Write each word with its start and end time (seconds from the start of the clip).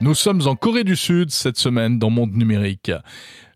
Nous 0.00 0.14
sommes 0.14 0.46
en 0.46 0.56
Corée 0.56 0.84
du 0.84 0.96
Sud 0.96 1.30
cette 1.30 1.56
semaine 1.56 1.98
dans 1.98 2.10
Monde 2.10 2.32
Numérique. 2.34 2.90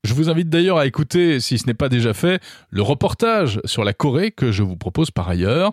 Je 0.04 0.14
vous 0.14 0.30
invite 0.30 0.48
d'ailleurs 0.48 0.78
à 0.78 0.86
écouter, 0.86 1.40
si 1.40 1.58
ce 1.58 1.66
n'est 1.66 1.74
pas 1.74 1.88
déjà 1.88 2.14
fait, 2.14 2.40
le 2.70 2.82
reportage 2.82 3.60
sur 3.64 3.84
la 3.84 3.92
Corée 3.92 4.30
que 4.30 4.52
je 4.52 4.62
vous 4.62 4.76
propose 4.76 5.10
par 5.10 5.28
ailleurs. 5.28 5.72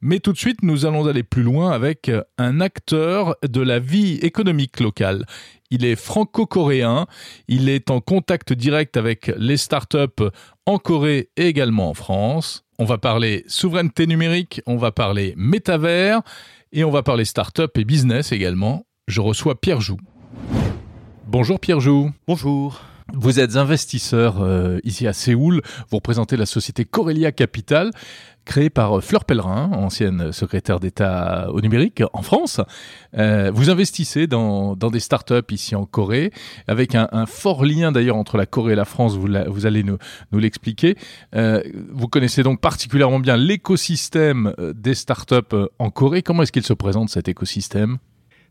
Mais 0.00 0.20
tout 0.20 0.32
de 0.32 0.38
suite, 0.38 0.62
nous 0.62 0.86
allons 0.86 1.06
aller 1.06 1.22
plus 1.22 1.42
loin 1.42 1.70
avec 1.70 2.10
un 2.38 2.60
acteur 2.60 3.36
de 3.46 3.60
la 3.60 3.78
vie 3.78 4.14
économique 4.22 4.80
locale. 4.80 5.26
Il 5.70 5.84
est 5.84 5.96
franco-coréen, 5.96 7.06
il 7.48 7.68
est 7.68 7.90
en 7.90 8.00
contact 8.00 8.54
direct 8.54 8.96
avec 8.96 9.30
les 9.36 9.58
startups 9.58 10.24
en 10.64 10.78
Corée 10.78 11.28
et 11.36 11.46
également 11.46 11.90
en 11.90 11.94
France. 11.94 12.64
On 12.80 12.84
va 12.86 12.98
parler 12.98 13.44
souveraineté 13.46 14.06
numérique, 14.06 14.62
on 14.66 14.76
va 14.76 14.90
parler 14.90 15.34
métavers 15.36 16.22
et 16.72 16.82
on 16.82 16.90
va 16.90 17.02
parler 17.02 17.26
startups 17.26 17.62
et 17.76 17.84
business 17.84 18.32
également 18.32 18.86
je 19.10 19.20
reçois 19.20 19.60
Pierre 19.60 19.80
Joux. 19.80 19.98
Bonjour 21.26 21.58
Pierre 21.60 21.80
Joux. 21.80 22.12
Bonjour. 22.26 22.80
Vous 23.14 23.40
êtes 23.40 23.56
investisseur 23.56 24.40
euh, 24.40 24.78
ici 24.84 25.06
à 25.06 25.12
Séoul. 25.12 25.62
Vous 25.90 25.96
représentez 25.96 26.36
la 26.36 26.46
société 26.46 26.84
Corelia 26.84 27.32
Capital, 27.32 27.90
créée 28.44 28.70
par 28.70 28.98
euh, 28.98 29.00
Fleur 29.00 29.24
Pellerin, 29.24 29.70
ancienne 29.72 30.32
secrétaire 30.32 30.80
d'État 30.80 31.48
au 31.50 31.60
numérique 31.60 32.02
en 32.12 32.22
France. 32.22 32.60
Euh, 33.16 33.50
vous 33.52 33.70
investissez 33.70 34.26
dans, 34.26 34.76
dans, 34.76 34.90
des 34.90 35.00
startups 35.00 35.34
ici 35.50 35.74
en 35.74 35.86
Corée, 35.86 36.32
avec 36.68 36.94
un, 36.94 37.08
fort 37.26 37.64
lien 37.64 37.92
d'ailleurs 37.92 38.16
entre 38.16 38.36
la 38.36 38.46
Corée 38.46 38.72
et 38.72 38.76
la 38.76 38.84
France. 38.84 39.16
Vous, 39.16 39.28
vous 39.48 39.66
allez 39.66 39.82
nous, 39.82 39.98
nous 40.32 40.38
l'expliquer. 40.38 40.96
vous 41.32 42.08
connaissez 42.08 42.42
donc 42.42 42.60
particulièrement 42.60 43.20
bien 43.20 43.36
l'écosystème 43.36 44.54
des 44.74 44.94
startups 44.94 45.56
en 45.78 45.90
Corée. 45.90 46.22
Comment 46.22 46.42
est-ce 46.42 46.52
qu'il 46.52 46.64
se 46.64 46.74
présente 46.74 47.10
cet 47.10 47.28
écosystème? 47.28 47.98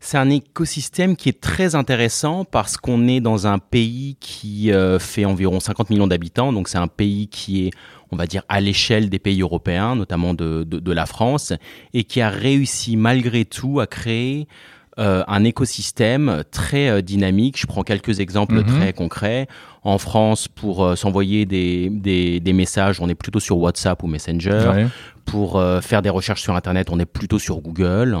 C'est 0.00 0.16
un 0.16 0.30
écosystème 0.30 1.14
qui 1.14 1.28
est 1.28 1.40
très 1.40 1.74
intéressant 1.74 2.46
parce 2.46 2.78
qu'on 2.78 3.06
est 3.06 3.20
dans 3.20 3.46
un 3.46 3.58
pays 3.58 4.16
qui 4.18 4.72
euh, 4.72 4.98
fait 4.98 5.26
environ 5.26 5.60
50 5.60 5.90
millions 5.90 6.06
d'habitants, 6.06 6.52
donc 6.54 6.68
c'est 6.68 6.78
un 6.78 6.88
pays 6.88 7.28
qui 7.28 7.66
est, 7.66 7.70
on 8.10 8.16
va 8.16 8.26
dire, 8.26 8.42
à 8.48 8.60
l'échelle 8.60 9.10
des 9.10 9.18
pays 9.18 9.42
européens, 9.42 9.94
notamment 9.94 10.32
de, 10.32 10.64
de, 10.64 10.92
la 10.92 11.04
France, 11.04 11.52
et 11.92 12.04
qui 12.04 12.22
a 12.22 12.30
réussi 12.30 12.96
malgré 12.96 13.44
tout 13.44 13.78
à 13.78 13.86
créer 13.86 14.48
euh, 15.00 15.24
un 15.26 15.44
écosystème 15.44 16.44
très 16.50 16.88
euh, 16.88 17.00
dynamique. 17.02 17.58
Je 17.58 17.66
prends 17.66 17.82
quelques 17.82 18.20
exemples 18.20 18.56
mhm. 18.56 18.66
très 18.66 18.92
concrets. 18.92 19.48
En 19.82 19.96
France, 19.96 20.46
pour 20.46 20.94
s'envoyer 20.98 21.46
des, 21.46 21.88
des, 21.88 22.38
des, 22.38 22.52
messages, 22.52 23.00
on 23.00 23.08
est 23.08 23.14
plutôt 23.14 23.40
sur 23.40 23.56
WhatsApp 23.56 24.02
ou 24.02 24.08
Messenger 24.08 24.88
pour 25.30 25.58
euh, 25.58 25.80
faire 25.80 26.02
des 26.02 26.10
recherches 26.10 26.42
sur 26.42 26.56
Internet, 26.56 26.88
on 26.90 26.98
est 26.98 27.06
plutôt 27.06 27.38
sur 27.38 27.60
Google. 27.60 28.18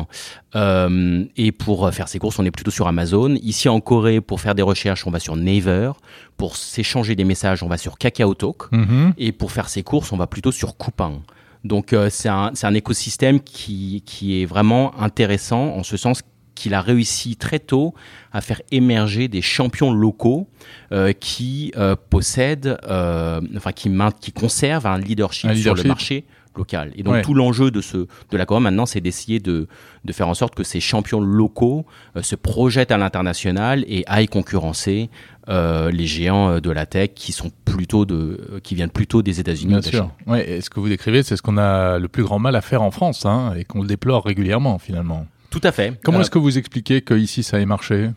Euh, 0.54 1.24
et 1.36 1.50
pour 1.50 1.86
euh, 1.86 1.90
faire 1.90 2.06
ses 2.06 2.20
courses, 2.20 2.38
on 2.38 2.44
est 2.44 2.52
plutôt 2.52 2.70
sur 2.70 2.86
Amazon. 2.86 3.34
Ici 3.42 3.68
en 3.68 3.80
Corée, 3.80 4.20
pour 4.20 4.40
faire 4.40 4.54
des 4.54 4.62
recherches, 4.62 5.06
on 5.06 5.10
va 5.10 5.18
sur 5.18 5.34
Naver. 5.34 5.90
Pour 6.36 6.56
s'échanger 6.56 7.16
des 7.16 7.24
messages, 7.24 7.64
on 7.64 7.68
va 7.68 7.78
sur 7.78 7.98
KakaoTalk. 7.98 8.70
Mm 8.70 9.10
Et 9.18 9.32
pour 9.32 9.50
faire 9.50 9.68
ses 9.68 9.82
courses, 9.82 10.12
on 10.12 10.16
va 10.16 10.28
plutôt 10.28 10.52
sur 10.52 10.76
Coupang. 10.76 11.22
Donc 11.64 11.94
c'est 12.08 12.30
un, 12.30 12.52
un, 12.62 12.74
écosystème 12.74 13.38
qui, 13.40 14.02
qui 14.06 14.40
est 14.40 14.46
vraiment 14.46 14.98
intéressant 14.98 15.74
en 15.76 15.82
ce 15.82 15.98
sens 15.98 16.22
qu'il 16.60 16.74
a 16.74 16.82
réussi 16.82 17.36
très 17.36 17.58
tôt 17.58 17.94
à 18.32 18.42
faire 18.42 18.60
émerger 18.70 19.28
des 19.28 19.40
champions 19.40 19.92
locaux 19.92 20.46
euh, 20.92 21.14
qui 21.14 21.72
euh, 21.76 21.96
possèdent, 22.10 22.76
euh, 22.86 23.40
enfin 23.56 23.72
qui, 23.72 23.90
qui 24.20 24.32
conservent 24.32 24.86
un 24.86 24.98
leadership, 24.98 25.54
sur 25.54 25.74
le 25.74 25.84
marché 25.84 26.24
local. 26.54 26.92
Et 26.96 27.02
donc 27.02 27.22
tout 27.22 27.32
l'enjeu 27.32 27.70
de 27.70 27.80
ce 27.80 27.96
de 27.96 28.36
la 28.36 28.44
Corée 28.44 28.60
maintenant, 28.60 28.84
c'est 28.84 29.00
d'essayer 29.00 29.40
de, 29.40 29.68
de 30.04 30.12
faire 30.12 30.28
en 30.28 30.34
sorte 30.34 30.54
que 30.54 30.64
ces 30.64 30.80
champions 30.80 31.20
locaux 31.20 31.86
se 32.20 32.36
projettent 32.36 32.90
à 32.90 32.98
l'international 32.98 33.84
et 33.88 34.04
aillent 34.06 34.28
concurrencer 34.28 35.08
les 35.48 36.06
géants 36.06 36.60
de 36.60 36.70
la 36.70 36.84
tech 36.84 37.10
qui 37.14 37.32
sont 37.32 37.50
plutôt 37.64 38.04
de 38.04 38.60
qui 38.62 38.74
viennent 38.74 38.90
plutôt 38.90 39.22
des 39.22 39.40
États-Unis. 39.40 39.72
Bien 39.72 39.82
sûr. 39.82 40.10
Ouais, 40.26 40.50
et 40.50 40.60
ce 40.60 40.68
que 40.68 40.78
vous 40.78 40.88
décrivez, 40.90 41.22
c'est 41.22 41.36
ce 41.36 41.42
qu'on 41.42 41.56
a 41.56 41.98
le 41.98 42.08
plus 42.08 42.24
grand 42.24 42.38
mal 42.38 42.54
à 42.54 42.60
faire 42.60 42.82
en 42.82 42.90
France, 42.90 43.24
hein, 43.24 43.54
et 43.56 43.64
qu'on 43.64 43.80
le 43.80 43.88
déplore 43.88 44.24
régulièrement 44.26 44.78
finalement. 44.78 45.26
Tout 45.50 45.60
à 45.62 45.72
fait. 45.72 45.98
Comment 46.02 46.18
euh, 46.18 46.20
est-ce 46.22 46.30
que 46.30 46.38
vous 46.38 46.58
expliquez 46.58 47.02
que 47.02 47.14
ici 47.14 47.42
ça 47.42 47.60
ait 47.60 47.66
marché? 47.66 48.10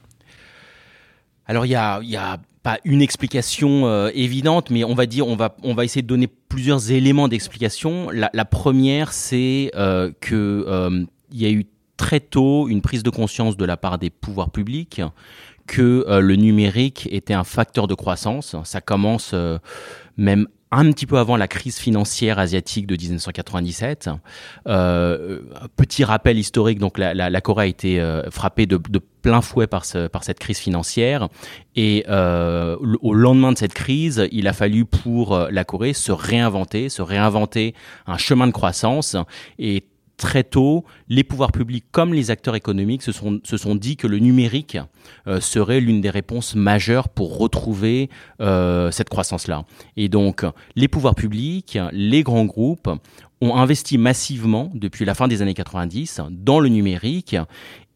Alors 1.46 1.66
il 1.66 1.70
y 1.70 1.76
a, 1.76 2.00
y 2.04 2.16
a 2.16 2.40
pas 2.64 2.80
une 2.86 3.02
explication 3.02 3.86
euh, 3.86 4.10
évidente, 4.16 4.70
mais 4.70 4.86
on 4.86 4.96
va 4.96 5.06
dire, 5.06 5.28
on 5.28 5.36
va, 5.36 5.56
on 5.64 5.74
va 5.76 5.84
essayer 5.84 6.02
de 6.02 6.08
donner 6.08 6.28
plusieurs 6.28 6.92
éléments 6.92 7.28
d'explication. 7.28 8.10
La, 8.10 8.30
la, 8.34 8.46
première, 8.46 9.12
c'est 9.12 9.70
euh, 9.76 10.12
que 10.22 10.66
euh, 10.68 11.06
il 11.32 11.42
y 11.42 11.46
a 11.46 11.52
eu 11.52 11.66
très 11.98 12.22
tôt 12.22 12.70
une 12.70 12.82
prise 12.82 13.04
de 13.04 13.10
conscience 13.10 13.58
de 13.58 13.66
la 13.66 13.76
part 13.76 14.00
des 14.00 14.10
pouvoirs 14.10 14.50
publics 14.50 15.02
que 15.68 16.06
le 16.10 16.36
numérique 16.36 17.08
était 17.10 17.34
un 17.34 17.46
facteur 17.46 17.88
de 17.88 17.94
croissance. 17.94 18.54
Ça 18.66 18.82
commence 18.82 19.34
même 20.18 20.48
un 20.74 20.92
petit 20.92 21.06
peu 21.06 21.18
avant 21.18 21.38
la 21.38 21.48
crise 21.48 21.78
financière 21.78 22.40
asiatique 22.40 22.88
de 22.88 22.96
1997. 22.96 24.10
Euh, 24.68 25.40
petit 25.76 26.04
rappel 26.04 26.38
historique, 26.38 26.80
donc 26.80 26.98
la, 26.98 27.42
Corée 27.42 27.66
a 27.66 27.68
été 27.68 28.02
euh, 28.02 28.30
frappée 28.32 28.66
de, 28.66 28.80
plein 29.22 29.42
fouet 29.42 29.68
par, 29.68 29.86
ce, 29.86 30.08
par 30.08 30.24
cette 30.24 30.40
crise 30.40 30.58
financière. 30.58 31.30
Et 31.76 32.06
euh, 32.10 32.76
au 33.02 33.14
lendemain 33.14 33.52
de 33.52 33.58
cette 33.58 33.74
crise, 33.74 34.28
il 34.32 34.48
a 34.48 34.54
fallu 34.54 34.86
pour 34.86 35.38
la 35.38 35.64
Corée 35.64 35.94
se 35.94 36.12
réinventer, 36.12 36.90
se 36.90 37.02
réinventer 37.02 37.74
un 38.08 38.18
chemin 38.18 38.48
de 38.48 38.52
croissance. 38.52 39.16
Très 40.18 40.44
tôt, 40.44 40.86
les 41.10 41.24
pouvoirs 41.24 41.52
publics 41.52 41.86
comme 41.92 42.14
les 42.14 42.32
acteurs 42.32 42.56
économiques 42.56 43.02
se 43.02 43.12
sont, 43.12 43.76
dit 43.76 43.98
que 43.98 44.08
le 44.08 44.20
numérique 44.20 44.78
euh, 45.28 45.40
serait 45.40 45.80
l'une 45.80 46.02
des 46.02 46.10
réponses 46.10 46.56
majeures 46.56 47.10
pour 47.10 47.38
retrouver 47.38 48.10
euh, 48.40 48.92
cette 48.92 49.10
croissance-là. 49.10 49.66
Et 49.98 50.10
donc, 50.10 50.46
les 50.76 50.88
pouvoirs 50.88 51.16
publics, 51.16 51.78
les 51.92 52.24
grands 52.24 52.46
groupes 52.46 52.90
ont 53.42 53.56
investi 53.56 53.98
massivement 53.98 54.72
depuis 54.74 55.06
la 55.06 55.16
fin 55.16 55.28
des 55.28 55.42
années 55.42 55.54
90 55.54 56.22
dans 56.32 56.60
le 56.60 56.70
numérique 56.70 57.36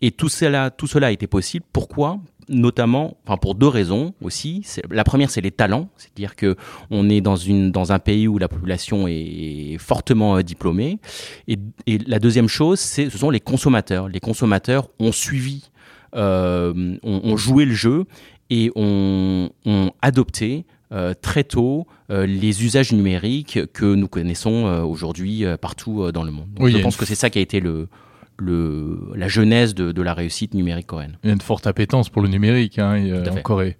et 0.02 0.12
tout 0.12 0.30
cela 0.30 0.72
a 1.02 1.12
été 1.12 1.28
possible. 1.28 1.66
Pourquoi? 1.72 2.20
Notamment, 2.50 3.18
enfin 3.26 3.38
pour 3.38 3.56
deux 3.56 3.68
raisons 3.68 4.14
aussi. 4.22 4.66
La 4.90 5.04
première, 5.04 5.30
c'est 5.30 5.42
les 5.42 5.52
talents, 5.52 5.90
c'est-à-dire 5.98 6.36
que 6.36 6.56
on 6.90 7.10
est 7.10 7.22
dans 7.22 7.36
une 7.36 7.72
dans 7.72 7.92
un 7.92 8.00
pays 8.00 8.28
où 8.28 8.38
la 8.38 8.48
population 8.48 9.08
est 9.08 9.78
fortement 9.80 10.38
euh, 10.38 10.44
diplômée. 10.44 11.00
Et, 11.48 11.58
et 11.86 11.98
la 12.00 12.20
deuxième 12.20 12.48
chose, 12.48 12.80
c'est 12.80 13.10
ce 13.10 13.18
sont 13.18 13.30
les 13.30 13.40
consommateurs. 13.40 14.08
Les 14.08 14.20
consommateurs 14.20 14.90
ont 15.00 15.12
suivi, 15.12 15.70
euh, 16.16 16.98
ont, 17.04 17.22
ont, 17.24 17.38
joué 17.38 17.66
le 17.66 17.74
jeu 17.74 18.06
et 18.50 18.72
ont, 18.76 19.50
ont 19.66 19.92
adopté 20.02 20.66
euh, 20.94 21.14
très 21.22 21.44
tôt 21.44 21.86
euh, 22.10 22.26
les 22.26 22.64
usages 22.64 22.94
numériques 22.94 23.60
que 23.74 23.94
nous 23.94 24.08
connaissons 24.08 24.68
euh, 24.68 24.84
aujourd'hui 24.84 25.44
partout 25.60 26.14
dans 26.14 26.24
le 26.24 26.32
monde. 26.32 26.48
Donc, 26.54 26.70
je 26.70 26.78
pense 26.78 26.96
que 26.96 27.06
c'est 27.06 27.16
ça 27.16 27.30
qui 27.30 27.40
a 27.40 27.42
été 27.42 27.60
le, 27.60 27.90
le, 28.38 29.00
la 29.16 29.28
genèse 29.28 29.76
de, 29.76 29.92
de, 29.92 30.02
la 30.02 30.14
réussite 30.14 30.54
numérique 30.54 30.88
coréenne. 30.88 31.18
Il 31.24 31.28
y 31.28 31.30
a 31.30 31.34
une 31.34 31.42
forte 31.42 31.68
appétence 31.68 32.10
pour 32.10 32.22
le 32.22 32.30
numérique 32.30 32.80
hein, 32.80 33.24
en 33.30 33.42
Corée. 33.42 33.78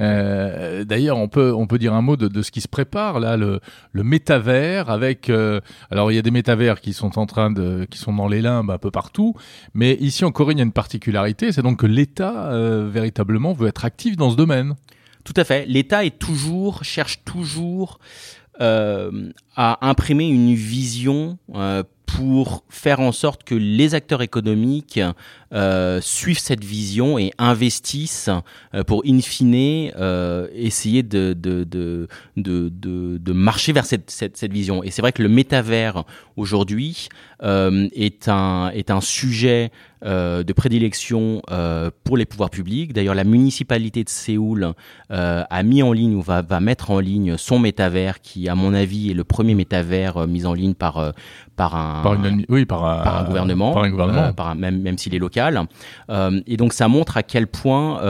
Euh, 0.00 0.84
D'ailleurs, 0.84 1.18
on 1.18 1.28
peut 1.28 1.52
on 1.54 1.66
peut 1.66 1.78
dire 1.78 1.94
un 1.94 2.02
mot 2.02 2.16
de, 2.16 2.28
de, 2.28 2.42
ce 2.42 2.50
qui 2.50 2.60
se 2.60 2.68
prépare 2.68 3.20
là, 3.20 3.36
le, 3.36 3.60
le 3.92 4.02
métavers 4.02 4.90
avec. 4.90 5.30
Euh, 5.30 5.60
alors, 5.90 6.10
il 6.10 6.16
y 6.16 6.18
a 6.18 6.22
des 6.22 6.30
métavers 6.30 6.80
qui 6.80 6.92
sont 6.92 7.18
en 7.18 7.26
train 7.26 7.50
de, 7.50 7.86
qui 7.90 7.98
sont 7.98 8.12
dans 8.12 8.28
les 8.28 8.42
limbes 8.42 8.70
un 8.70 8.78
peu 8.78 8.90
partout, 8.90 9.34
mais 9.72 9.94
ici 10.00 10.24
en 10.24 10.32
Corée, 10.32 10.54
il 10.54 10.58
y 10.58 10.62
a 10.62 10.64
une 10.64 10.72
particularité, 10.72 11.52
c'est 11.52 11.62
donc 11.62 11.78
que 11.80 11.86
l'État 11.86 12.50
euh, 12.50 12.88
véritablement 12.90 13.52
veut 13.52 13.68
être 13.68 13.84
actif 13.84 14.16
dans 14.16 14.30
ce 14.30 14.36
domaine. 14.36 14.74
Tout 15.22 15.34
à 15.36 15.44
fait. 15.44 15.64
L'État 15.66 16.04
est 16.04 16.18
toujours 16.18 16.84
cherche 16.84 17.24
toujours 17.24 17.98
euh, 18.60 19.32
à 19.56 19.88
imprimer 19.88 20.28
une 20.28 20.54
vision 20.54 21.38
euh, 21.54 21.82
pour 22.16 22.64
faire 22.68 23.00
en 23.00 23.12
sorte 23.12 23.44
que 23.44 23.54
les 23.54 23.94
acteurs 23.94 24.22
économiques 24.22 25.00
euh, 25.54 26.00
suivent 26.00 26.38
cette 26.38 26.64
vision 26.64 27.18
et 27.18 27.32
investissent 27.38 28.30
euh, 28.74 28.82
pour, 28.82 29.02
in 29.06 29.20
fine, 29.20 29.92
euh, 29.96 30.48
essayer 30.54 31.02
de, 31.02 31.32
de, 31.32 31.64
de, 31.64 32.08
de, 32.36 32.68
de, 33.18 33.32
marcher 33.32 33.72
vers 33.72 33.86
cette, 33.86 34.10
cette, 34.10 34.36
cette 34.36 34.52
vision. 34.52 34.82
Et 34.82 34.90
c'est 34.90 35.02
vrai 35.02 35.12
que 35.12 35.22
le 35.22 35.28
métavers, 35.28 36.04
aujourd'hui, 36.36 37.08
euh, 37.42 37.88
est, 37.94 38.28
un, 38.28 38.70
est 38.70 38.90
un 38.90 39.00
sujet 39.00 39.70
de 40.04 40.52
prédilection 40.52 41.40
pour 42.04 42.18
les 42.18 42.26
pouvoirs 42.26 42.50
publics. 42.50 42.92
D'ailleurs, 42.92 43.14
la 43.14 43.24
municipalité 43.24 44.04
de 44.04 44.10
Séoul 44.10 44.74
a 45.08 45.62
mis 45.62 45.82
en 45.82 45.94
ligne 45.94 46.14
ou 46.16 46.20
va, 46.20 46.42
va 46.42 46.60
mettre 46.60 46.90
en 46.90 47.00
ligne 47.00 47.38
son 47.38 47.58
métavers 47.58 48.20
qui, 48.20 48.50
à 48.50 48.54
mon 48.54 48.74
avis, 48.74 49.12
est 49.12 49.14
le 49.14 49.24
premier 49.24 49.54
métavers 49.54 50.26
mis 50.26 50.44
en 50.44 50.52
ligne 50.52 50.74
par, 50.74 51.14
par 51.56 51.74
un, 51.74 52.02
par 52.02 52.22
une, 52.22 52.44
oui, 52.50 52.66
par, 52.66 52.84
un, 52.84 53.02
par 53.02 53.20
un 53.20 53.24
gouvernement, 53.24 53.72
par 53.72 53.84
un 53.84 53.90
gouvernement. 53.90 54.32
Par 54.34 54.54
même, 54.54 54.82
même 54.82 54.98
s'il 54.98 55.14
est 55.14 55.18
local. 55.18 55.43
Et 56.46 56.56
donc, 56.56 56.72
ça 56.72 56.88
montre 56.88 57.16
à 57.16 57.22
quel 57.22 57.46
point 57.46 58.00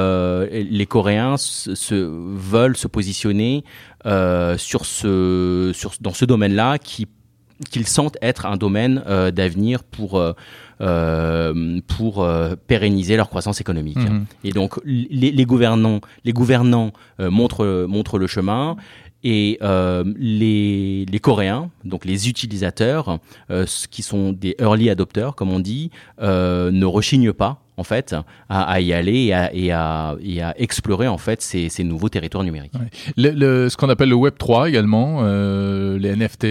les 0.51 0.87
Coréens 0.87 1.37
se, 1.37 1.75
se, 1.75 1.95
veulent 1.95 2.77
se 2.77 2.89
positionner 2.89 3.65
sur 4.05 4.85
ce, 4.85 5.73
sur, 5.75 5.93
dans 6.01 6.15
ce 6.15 6.25
domaine-là 6.25 6.79
qui 6.79 7.07
qu'ils 7.71 7.87
sentent 7.87 8.19
être 8.21 8.47
un 8.47 8.57
domaine 8.57 9.03
d'avenir 9.33 9.85
pour 9.85 10.21
pour 11.87 12.29
pérenniser 12.67 13.17
leur 13.17 13.29
croissance 13.29 13.61
économique. 13.61 13.97
Mhm. 13.97 14.27
Et 14.43 14.51
donc 14.51 14.81
les, 14.85 15.31
les 15.31 15.45
gouvernants, 15.45 16.01
les 16.25 16.33
gouvernants 16.33 16.93
montrent 17.19 17.87
montrent 17.87 18.19
le 18.19 18.27
chemin. 18.27 18.77
Et 19.25 19.59
euh, 19.63 20.05
les, 20.19 21.07
les, 21.07 21.19
Coréens, 21.19 21.71
donc 21.85 22.05
les 22.05 22.29
utilisateurs, 22.29 23.19
euh, 23.51 23.65
qui 23.91 24.03
sont 24.03 24.33
des 24.33 24.55
early 24.61 24.91
adopters, 24.91 25.35
comme 25.35 25.51
on 25.51 25.61
dit, 25.61 25.91
euh, 26.21 26.71
ne 26.71 26.85
rechignent 26.85 27.33
pas 27.33 27.65
en 27.77 27.85
fait 27.85 28.15
à, 28.49 28.63
à 28.63 28.81
y 28.81 28.93
aller 28.93 29.25
et 29.25 29.35
à, 29.35 29.55
et, 29.55 29.73
à, 29.73 30.17
et 30.23 30.43
à, 30.43 30.55
explorer 30.59 31.09
en 31.09 31.19
fait 31.19 31.43
ces, 31.43 31.69
ces 31.69 31.85
nouveaux 31.85 32.09
territoires 32.09 32.45
numériques. 32.45 32.75
Le, 33.17 33.31
le, 33.31 33.69
ce 33.69 33.77
qu'on 33.77 33.89
appelle 33.89 34.11
le 34.11 34.15
Web 34.15 34.35
3 34.39 34.69
également, 34.69 35.21
euh, 35.23 35.99
les 35.99 36.15
NFT, 36.15 36.45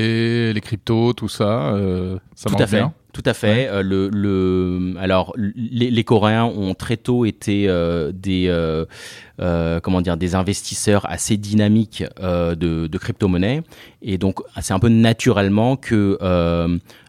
les 0.53 0.61
cryptos, 0.61 1.13
tout 1.13 1.29
ça, 1.29 1.73
euh, 1.73 2.17
ça 2.35 2.49
tout 2.49 2.61
à 2.61 2.67
fait. 2.67 2.77
Bien. 2.77 2.93
Tout 3.13 3.21
à 3.27 3.35
fait. 3.35 3.67
Euh, 3.67 3.83
le, 3.83 4.09
le, 4.09 4.95
alors, 4.97 5.33
les, 5.37 5.91
les, 5.91 6.03
Coréens 6.03 6.45
ont 6.45 6.73
très 6.73 6.97
tôt 6.97 7.25
été 7.25 7.69
euh, 7.69 8.11
des, 8.11 8.47
euh, 8.47 8.85
euh 9.39 9.79
comment 9.79 10.01
dire, 10.01 10.17
des 10.17 10.33
investisseurs 10.33 11.07
assez 11.07 11.37
dynamiques 11.37 12.03
de, 12.19 12.87
de 12.87 12.97
crypto-monnaies, 12.97 13.61
et 14.01 14.17
donc 14.17 14.41
c'est 14.59 14.73
un 14.73 14.79
peu 14.79 14.89
naturellement 14.89 15.75
que 15.75 16.17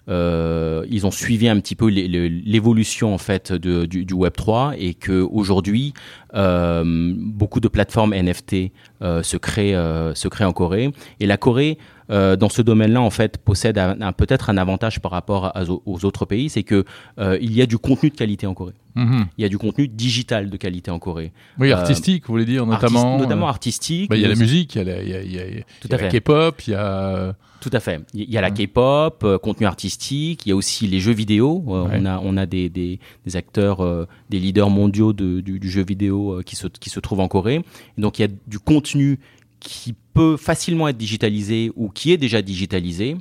euh, 0.09 0.85
ils 0.91 1.07
ont 1.07 1.11
suivi 1.11 1.49
un 1.49 1.59
petit 1.61 1.75
peu 1.75 1.89
l'évolution 1.89 3.15
en 3.15 3.19
fait 3.19 3.53
de, 3.53 3.87
du, 3.87 4.05
du, 4.05 4.15
Web 4.15 4.35
3 4.37 4.75
et 4.77 4.93
que 4.93 5.23
aujourd'hui 5.23 5.95
euh, 6.35 7.15
beaucoup 7.17 7.61
de 7.61 7.69
plateformes 7.69 8.15
NFT 8.15 8.73
euh, 9.03 9.23
se 9.23 9.37
créent 9.39 9.75
euh, 9.75 10.15
se 10.15 10.29
créent 10.29 10.45
en 10.45 10.53
Corée. 10.53 10.91
Et 11.21 11.27
la 11.27 11.37
Corée 11.37 11.79
euh, 12.11 12.37
dans 12.37 12.49
ce 12.49 12.63
domaine-là, 12.63 13.01
en 13.01 13.11
fait, 13.11 13.39
possède 13.39 13.79
un, 13.79 14.01
un, 14.01 14.13
peut-être 14.13 14.51
un 14.51 14.57
avantage 14.57 15.01
par 15.01 15.11
rapport 15.11 15.47
à, 15.47 15.65
aux 15.87 16.05
autres 16.05 16.27
pays, 16.27 16.49
c'est 16.49 16.63
que 16.63 16.85
euh, 17.19 17.39
il 17.41 17.53
y 17.55 17.63
a 17.63 17.67
du 17.67 17.79
contenu 17.79 18.11
de 18.11 18.17
qualité 18.17 18.47
en 18.47 18.55
Corée. 18.55 18.75
Mm-hmm. 18.97 19.27
Il 19.39 19.43
y 19.43 19.45
a 19.45 19.49
du 19.49 19.59
contenu 19.59 19.89
digital 19.89 20.51
de 20.51 20.57
qualité 20.57 20.91
en 20.91 20.99
Corée. 20.99 21.33
Oui, 21.59 21.73
artistique, 21.73 22.27
vous 22.27 22.35
voulez 22.35 22.45
dire, 22.45 22.67
notamment. 22.67 23.19
Notamment 23.19 23.49
artistique. 23.49 24.11
Bah, 24.11 24.17
il 24.17 24.23
y 24.23 24.25
a 24.25 24.29
la 24.29 24.35
musique, 24.35 24.75
il 24.75 24.79
y 24.79 24.81
a, 24.81 24.85
la, 24.85 25.03
il 25.03 25.09
y 25.09 25.15
a, 25.15 25.23
il 25.23 25.33
y 25.33 25.39
a, 25.39 25.45
Tout 25.81 25.89
y 25.89 25.95
a 25.95 25.97
la 25.99 26.09
K-pop, 26.09 26.63
il 26.67 26.71
y 26.71 26.75
a. 26.75 27.35
Tout 27.65 27.71
à 27.73 27.81
fait. 27.81 28.03
Il 28.13 28.31
y 28.31 28.37
a 28.37 28.43
la 28.43 28.51
K-pop, 28.51 29.23
euh, 29.25 29.39
contenu 29.39 29.65
artistique. 29.67 30.45
Il 30.45 30.51
y 30.51 30.53
a 30.53 30.55
aussi 30.55 30.87
les 30.87 31.01
jeux 31.01 31.15
vidéo. 31.15 31.65
Euh, 31.69 31.85
ouais. 31.85 31.97
On 31.99 32.05
a 32.05 32.21
on 32.23 32.37
a 32.37 32.45
des 32.45 32.69
des, 32.69 33.01
des 33.25 33.37
acteurs, 33.37 33.83
euh, 33.83 34.07
des 34.29 34.39
leaders 34.39 34.69
mondiaux 34.69 35.15
de, 35.15 35.41
du, 35.41 35.59
du, 35.59 35.71
jeu 35.71 35.83
vidéo 35.83 36.43
qui 36.45 36.57
se 36.57 36.67
qui 36.67 36.91
se 36.91 37.01
trouvent 37.01 37.21
en 37.21 37.29
Corée. 37.29 37.65
Et 37.97 38.01
donc 38.03 38.19
il 38.19 38.23
y 38.23 38.25
a 38.27 38.29
du 38.47 38.59
contenu 38.59 39.19
qui 39.65 39.95
peut 40.15 40.37
facilement 40.37 40.87
être 40.89 40.97
digitalisé 40.97 41.73
ou 41.75 41.89
qui 41.89 42.13
est 42.13 42.21
déjà 42.27 42.41
digitalisé. 42.43 43.17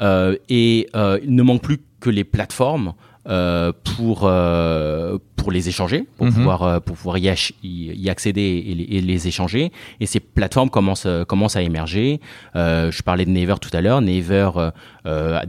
Euh, 0.00 0.36
et 0.48 0.88
il 0.94 1.34
ne 1.34 1.42
manque 1.42 1.62
plus 1.62 1.78
que 2.00 2.08
les 2.10 2.24
plateformes 2.24 2.94
euh, 3.28 3.70
pour 3.96 4.22
euh, 4.24 5.18
pour 5.36 5.52
les 5.52 5.68
échanger, 5.68 6.06
pour 6.16 6.26
mm 6.26 6.30
-hmm. 6.30 6.34
pouvoir 6.34 6.62
euh, 6.62 6.80
pour 6.80 6.96
pouvoir 6.96 7.18
y, 7.18 7.28
y 7.62 8.08
accéder 8.08 8.64
et 8.68 8.74
les, 8.74 8.86
et 8.96 9.00
les, 9.02 9.28
échanger. 9.28 9.72
Et 10.00 10.06
ces 10.06 10.20
plateformes 10.20 10.70
commencent 10.70 11.06
commencent 11.28 11.56
à 11.56 11.62
émerger. 11.62 12.18
je 12.54 13.02
parlais 13.02 13.26
de 13.26 13.30
Naver 13.30 13.58
tout 13.60 13.74
à 13.78 13.80
l'heure. 13.82 14.00
Naver 14.00 14.50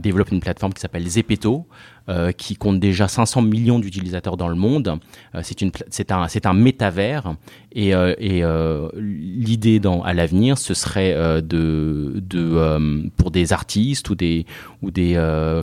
développe 0.06 0.30
une 0.32 0.40
plateforme 0.40 0.74
qui 0.74 0.82
s'appelle 0.84 1.06
Zepeto, 1.08 1.66
euh, 2.08 2.32
qui 2.32 2.56
compte 2.56 2.80
déjà 2.80 3.06
500 3.06 3.42
millions 3.42 3.78
d'utilisateurs 3.78 4.36
dans 4.36 4.48
le 4.48 4.56
monde. 4.56 4.98
Euh, 5.36 5.42
c'est 5.42 6.46
un, 6.46 6.52
métavers 6.52 7.36
et, 7.70 7.94
euh, 7.94 8.88
l'idée 8.96 9.80
à 10.04 10.12
l'avenir, 10.12 10.58
ce 10.58 10.74
serait 10.74 11.14
de, 11.42 12.12
de 12.16 13.10
pour 13.16 13.30
des 13.30 13.52
artistes 13.52 14.10
ou 14.10 14.16
des 14.16 14.46
ou 14.82 14.90
des 14.90 15.14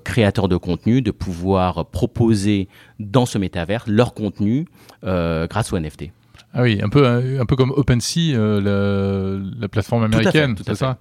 créateurs 0.05 0.47
de 0.47 0.55
contenu 0.55 1.01
de 1.01 1.11
pouvoir 1.11 1.85
proposer 1.85 2.69
dans 2.99 3.25
ce 3.25 3.37
métavers 3.37 3.83
leur 3.87 4.13
contenu 4.13 4.65
grâce 5.03 5.73
au 5.73 5.79
NFT. 5.79 6.11
Ah 6.51 6.63
oui, 6.63 6.79
un 6.81 6.89
peu, 6.89 7.05
un, 7.05 7.45
peu 7.45 7.55
comme 7.55 7.69
OpenSea, 7.69 8.33
euh, 8.33 8.59
la, 8.59 9.61
la, 9.61 9.67
plateforme 9.67 10.05
américaine, 10.05 10.55
c'est 10.65 10.73
ça 10.73 10.97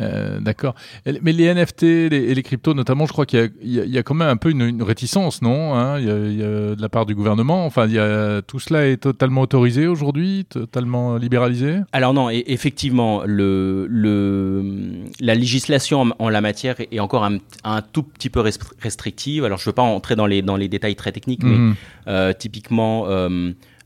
euh, 0.00 0.40
D'accord. 0.40 0.74
Mais 1.06 1.32
les 1.32 1.54
NFT 1.54 1.82
les, 1.82 2.08
et 2.10 2.34
les 2.34 2.42
cryptos, 2.42 2.74
notamment, 2.74 3.06
je 3.06 3.12
crois 3.12 3.24
qu'il 3.24 3.52
y, 3.62 3.78
y, 3.78 3.90
y, 3.90 3.98
a 3.98 4.02
quand 4.02 4.14
même 4.14 4.28
un 4.28 4.36
peu 4.36 4.50
une, 4.50 4.62
une 4.62 4.82
réticence, 4.82 5.40
non 5.40 5.74
hein? 5.74 6.00
Il, 6.00 6.06
y 6.06 6.10
a, 6.10 6.16
il 6.16 6.36
y, 6.36 6.42
a, 6.42 6.74
de 6.74 6.82
la 6.82 6.88
part 6.88 7.06
du 7.06 7.14
gouvernement. 7.14 7.64
Enfin, 7.64 7.86
il 7.86 7.92
y 7.92 7.98
a, 8.00 8.42
tout 8.42 8.58
cela 8.58 8.88
est 8.88 8.96
totalement 8.96 9.42
autorisé 9.42 9.86
aujourd'hui, 9.86 10.46
totalement 10.50 11.16
libéralisé? 11.16 11.76
Alors 11.92 12.12
non, 12.12 12.28
et, 12.28 12.42
effectivement, 12.48 13.22
le, 13.24 13.86
le, 13.88 14.64
la 15.20 15.36
législation 15.36 16.00
en, 16.00 16.08
en, 16.18 16.28
la 16.28 16.40
matière 16.40 16.74
est 16.80 16.98
encore 16.98 17.24
un, 17.24 17.38
un, 17.62 17.82
tout 17.82 18.02
petit 18.02 18.30
peu 18.30 18.42
restrictive. 18.80 19.44
Alors, 19.44 19.58
je 19.58 19.62
ne 19.62 19.66
veux 19.66 19.74
pas 19.74 19.82
entrer 19.82 20.16
dans 20.16 20.26
les, 20.26 20.42
dans 20.42 20.56
les 20.56 20.68
détails 20.68 20.96
très 20.96 21.12
techniques, 21.12 21.44
mmh. 21.44 21.68
mais 21.68 21.74
euh, 22.08 22.32
typiquement... 22.32 23.06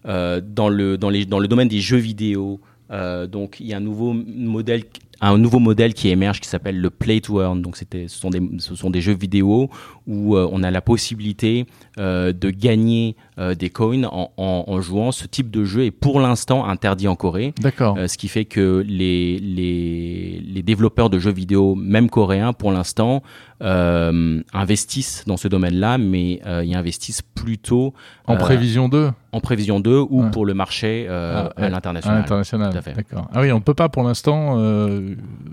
Euh, 0.08 0.40
dans, 0.40 0.68
le, 0.68 0.96
dans, 0.96 1.10
les, 1.10 1.24
dans 1.24 1.40
le 1.40 1.48
domaine 1.48 1.66
des 1.66 1.80
jeux 1.80 1.96
vidéo. 1.96 2.60
Euh, 2.92 3.26
donc 3.26 3.56
il 3.58 3.66
y 3.66 3.74
a 3.74 3.78
un 3.78 3.80
nouveau 3.80 4.12
modèle 4.12 4.84
un 5.20 5.38
nouveau 5.38 5.58
modèle 5.58 5.94
qui 5.94 6.08
émerge 6.08 6.40
qui 6.40 6.48
s'appelle 6.48 6.80
le 6.80 6.90
play 6.90 7.20
to 7.20 7.40
earn. 7.40 7.62
Donc 7.62 7.76
c'était, 7.76 8.08
ce 8.08 8.18
sont 8.18 8.30
des, 8.30 8.40
ce 8.58 8.74
sont 8.74 8.90
des 8.90 9.00
jeux 9.00 9.14
vidéo 9.14 9.70
où 10.06 10.36
euh, 10.36 10.48
on 10.52 10.62
a 10.62 10.70
la 10.70 10.80
possibilité 10.80 11.66
euh, 11.98 12.32
de 12.32 12.50
gagner 12.50 13.16
euh, 13.38 13.54
des 13.54 13.70
coins 13.70 14.04
en, 14.04 14.30
en, 14.36 14.64
en, 14.66 14.80
jouant. 14.80 15.12
Ce 15.12 15.26
type 15.26 15.50
de 15.50 15.64
jeu 15.64 15.84
est 15.84 15.90
pour 15.90 16.20
l'instant 16.20 16.66
interdit 16.66 17.08
en 17.08 17.16
Corée. 17.16 17.52
D'accord. 17.60 17.96
Euh, 17.98 18.06
ce 18.06 18.16
qui 18.16 18.28
fait 18.28 18.44
que 18.44 18.84
les, 18.86 19.38
les, 19.38 20.42
les 20.46 20.62
développeurs 20.62 21.10
de 21.10 21.18
jeux 21.18 21.32
vidéo, 21.32 21.74
même 21.74 22.08
coréens, 22.08 22.52
pour 22.52 22.72
l'instant, 22.72 23.22
euh, 23.62 24.40
investissent 24.52 25.24
dans 25.26 25.36
ce 25.36 25.48
domaine-là, 25.48 25.98
mais 25.98 26.40
ils 26.64 26.74
investissent 26.74 27.22
plutôt 27.22 27.94
en 28.26 28.36
prévision 28.36 28.88
2 28.88 29.10
en 29.32 29.40
prévision 29.40 29.80
2 29.80 29.98
ou 29.98 30.22
ouais. 30.22 30.30
pour 30.30 30.46
le 30.46 30.54
marché 30.54 31.06
ah, 31.10 31.52
à 31.56 31.68
l'international. 31.68 32.20
l'international. 32.20 32.72
D'accord. 32.72 33.28
Ah 33.34 33.42
oui, 33.42 33.52
on 33.52 33.56
ne 33.56 33.62
peut 33.62 33.74
pas 33.74 33.90
pour 33.90 34.02
l'instant 34.02 34.56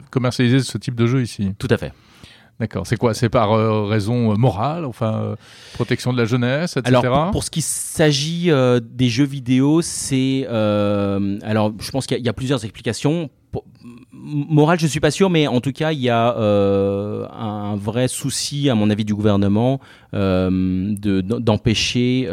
commercialiser 0.10 0.60
ce 0.60 0.78
type 0.78 0.96
de 0.96 1.08
jeu 1.08 1.22
ici. 1.22 1.54
Tout 1.58 1.68
à 1.70 1.78
fait. 1.78 1.94
D'accord. 2.60 2.86
C'est 2.86 2.98
quoi? 2.98 3.14
C'est 3.14 3.30
par 3.30 3.52
euh, 3.54 3.86
raison 3.86 4.38
morale, 4.38 4.86
enfin 4.86 5.16
euh, 5.16 5.36
protection 5.74 6.14
de 6.14 6.18
la 6.18 6.26
jeunesse, 6.26 6.78
etc. 6.78 6.96
Alors 6.96 7.24
pour, 7.24 7.32
pour 7.32 7.44
ce 7.44 7.50
qui 7.50 7.62
s'agit 7.62 8.52
euh, 8.52 8.80
des 8.80 9.10
jeux 9.10 9.26
vidéo, 9.26 9.82
c'est 9.82 10.46
alors 10.48 11.74
je 11.80 11.92
pense 11.92 12.06
qu'il 12.06 12.20
y, 12.20 12.24
y, 12.24 12.30
a 12.30 12.34
plusieurs 12.34 12.64
explications. 12.64 13.30
Pour, 13.52 13.66
morale, 14.24 14.80
je 14.80 14.88
suis 14.88 15.00
pas 15.00 15.12
sûr, 15.12 15.30
mais 15.30 15.48
en 15.48 15.62
tout 15.62 15.72
cas, 15.72 15.92
il 15.92 16.00
y 16.00 16.10
a 16.10 16.36
un 16.36 17.76
vrai 17.76 18.08
souci, 18.08 18.70
à 18.70 18.76
mon 18.76 18.90
avis, 18.90 19.06
du 19.06 19.14
gouvernement 19.14 19.80
d'empêcher 20.12 22.28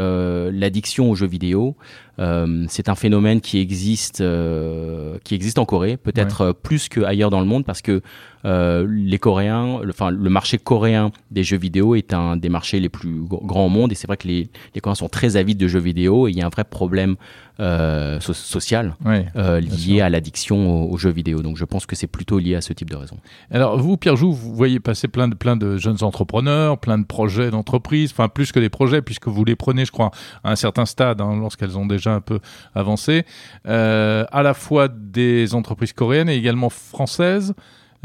l'addiction 0.52 1.10
aux 1.10 1.14
jeux 1.14 1.26
vidéo. 1.26 1.76
Euh, 2.20 2.66
c'est 2.68 2.88
un 2.88 2.94
phénomène 2.94 3.40
qui 3.40 3.58
existe, 3.58 4.20
euh, 4.20 5.16
qui 5.24 5.34
existe 5.34 5.58
en 5.58 5.64
Corée, 5.64 5.96
peut-être 5.96 6.48
ouais. 6.48 6.54
plus 6.54 6.88
qu'ailleurs 6.88 7.30
dans 7.30 7.40
le 7.40 7.46
monde, 7.46 7.64
parce 7.64 7.80
que 7.80 8.02
euh, 8.44 8.86
les 8.88 9.18
Coréens, 9.18 9.80
le, 9.82 9.90
enfin 9.90 10.10
le 10.10 10.30
marché 10.30 10.58
coréen 10.58 11.12
des 11.30 11.44
jeux 11.44 11.56
vidéo 11.56 11.94
est 11.94 12.12
un 12.12 12.36
des 12.36 12.48
marchés 12.48 12.80
les 12.80 12.88
plus 12.90 13.22
grands 13.22 13.66
au 13.66 13.70
monde, 13.70 13.92
et 13.92 13.94
c'est 13.94 14.06
vrai 14.06 14.18
que 14.18 14.28
les, 14.28 14.50
les 14.74 14.80
Coréens 14.80 14.96
sont 14.96 15.08
très 15.08 15.36
avides 15.36 15.58
de 15.58 15.68
jeux 15.68 15.80
vidéo, 15.80 16.28
et 16.28 16.32
il 16.32 16.36
y 16.36 16.42
a 16.42 16.46
un 16.46 16.50
vrai 16.50 16.64
problème 16.64 17.16
euh, 17.60 18.18
so 18.20 18.32
social 18.32 18.96
ouais, 19.04 19.26
euh, 19.36 19.60
lié 19.60 20.00
à 20.00 20.08
l'addiction 20.08 20.86
aux, 20.86 20.94
aux, 20.94 20.96
jeux 20.96 21.10
vidéo. 21.10 21.42
Donc 21.42 21.58
je 21.58 21.66
pense 21.66 21.79
que 21.86 21.96
c'est 21.96 22.06
plutôt 22.06 22.38
lié 22.38 22.54
à 22.54 22.60
ce 22.60 22.72
type 22.72 22.90
de 22.90 22.96
raison. 22.96 23.16
Alors 23.50 23.78
vous, 23.78 23.96
Pierre 23.96 24.16
Joux, 24.16 24.32
vous 24.32 24.54
voyez 24.54 24.80
passer 24.80 25.08
plein 25.08 25.28
de 25.28 25.34
plein 25.34 25.56
de 25.56 25.76
jeunes 25.76 26.02
entrepreneurs, 26.02 26.78
plein 26.78 26.98
de 26.98 27.04
projets 27.04 27.50
d'entreprise, 27.50 28.12
enfin 28.12 28.28
plus 28.28 28.52
que 28.52 28.60
des 28.60 28.68
projets, 28.68 29.02
puisque 29.02 29.28
vous 29.28 29.44
les 29.44 29.56
prenez, 29.56 29.84
je 29.84 29.92
crois, 29.92 30.10
à 30.44 30.52
un 30.52 30.56
certain 30.56 30.86
stade, 30.86 31.20
hein, 31.20 31.36
lorsqu'elles 31.38 31.76
ont 31.78 31.86
déjà 31.86 32.14
un 32.14 32.20
peu 32.20 32.40
avancé, 32.74 33.24
euh, 33.66 34.24
à 34.32 34.42
la 34.42 34.54
fois 34.54 34.88
des 34.88 35.54
entreprises 35.54 35.92
coréennes 35.92 36.28
et 36.28 36.36
également 36.36 36.70
françaises. 36.70 37.54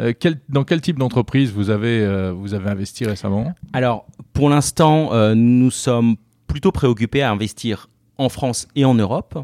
Euh, 0.02 0.12
quel, 0.20 0.40
dans 0.50 0.66
quel 0.66 0.82
type 0.82 1.00
d'entreprise 1.00 1.54
vous 1.54 1.70
avez 1.70 2.02
euh, 2.02 2.34
vous 2.34 2.54
avez 2.54 2.70
investi 2.70 3.06
récemment? 3.06 3.54
Alors, 3.72 4.06
pour 4.34 4.50
l'instant, 4.50 5.14
euh, 5.14 5.36
nous 5.36 5.72
sommes 5.72 6.18
plutôt 6.48 6.74
préoccupés 6.74 7.22
à 7.22 7.32
investir 7.32 7.90
en 8.18 8.28
France 8.28 8.68
et 8.76 8.84
en 8.84 8.94
Europe, 8.94 9.38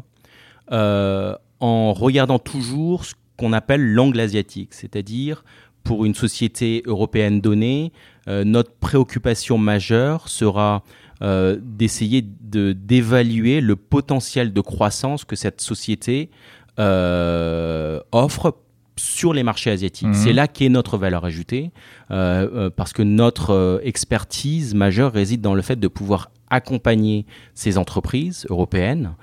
euh, 0.70 1.34
en 1.60 1.92
regardant 1.94 2.38
toujours 2.38 3.04
ce 3.06 3.14
qu'on 3.36 3.52
appelle 3.52 3.92
l'angle 3.92 4.20
asiatique, 4.20 4.74
c'est-à-dire 4.74 5.44
pour 5.84 6.04
une 6.04 6.14
société 6.14 6.82
européenne 6.86 7.40
donnée, 7.40 7.92
euh, 8.28 8.44
notre 8.44 8.72
préoccupation 8.72 9.58
majeure 9.58 10.28
sera 10.28 10.82
euh, 11.22 11.58
d'essayer 11.60 12.22
de 12.22 12.72
d'évaluer 12.72 13.60
le 13.60 13.76
potentiel 13.76 14.52
de 14.52 14.60
croissance 14.60 15.24
que 15.24 15.36
cette 15.36 15.60
société 15.60 16.30
euh, 16.78 18.00
offre 18.12 18.56
sur 18.96 19.32
les 19.32 19.42
marchés 19.42 19.70
asiatiques. 19.70 20.08
Mmh. 20.08 20.14
C'est 20.14 20.32
là 20.32 20.46
qu'est 20.48 20.68
notre 20.68 20.98
valeur 20.98 21.24
ajoutée, 21.24 21.70
parce 22.08 22.92
que 22.92 23.02
notre 23.02 23.80
expertise 23.82 24.74
majeure 24.74 25.12
réside 25.12 25.40
dans 25.40 25.54
le 25.54 25.62
fait 25.62 25.76
de 25.76 25.88
pouvoir 25.88 26.30
accompagner 26.50 27.24
ces 27.54 27.78
entreprises 27.78 28.46
européennes 28.50 29.14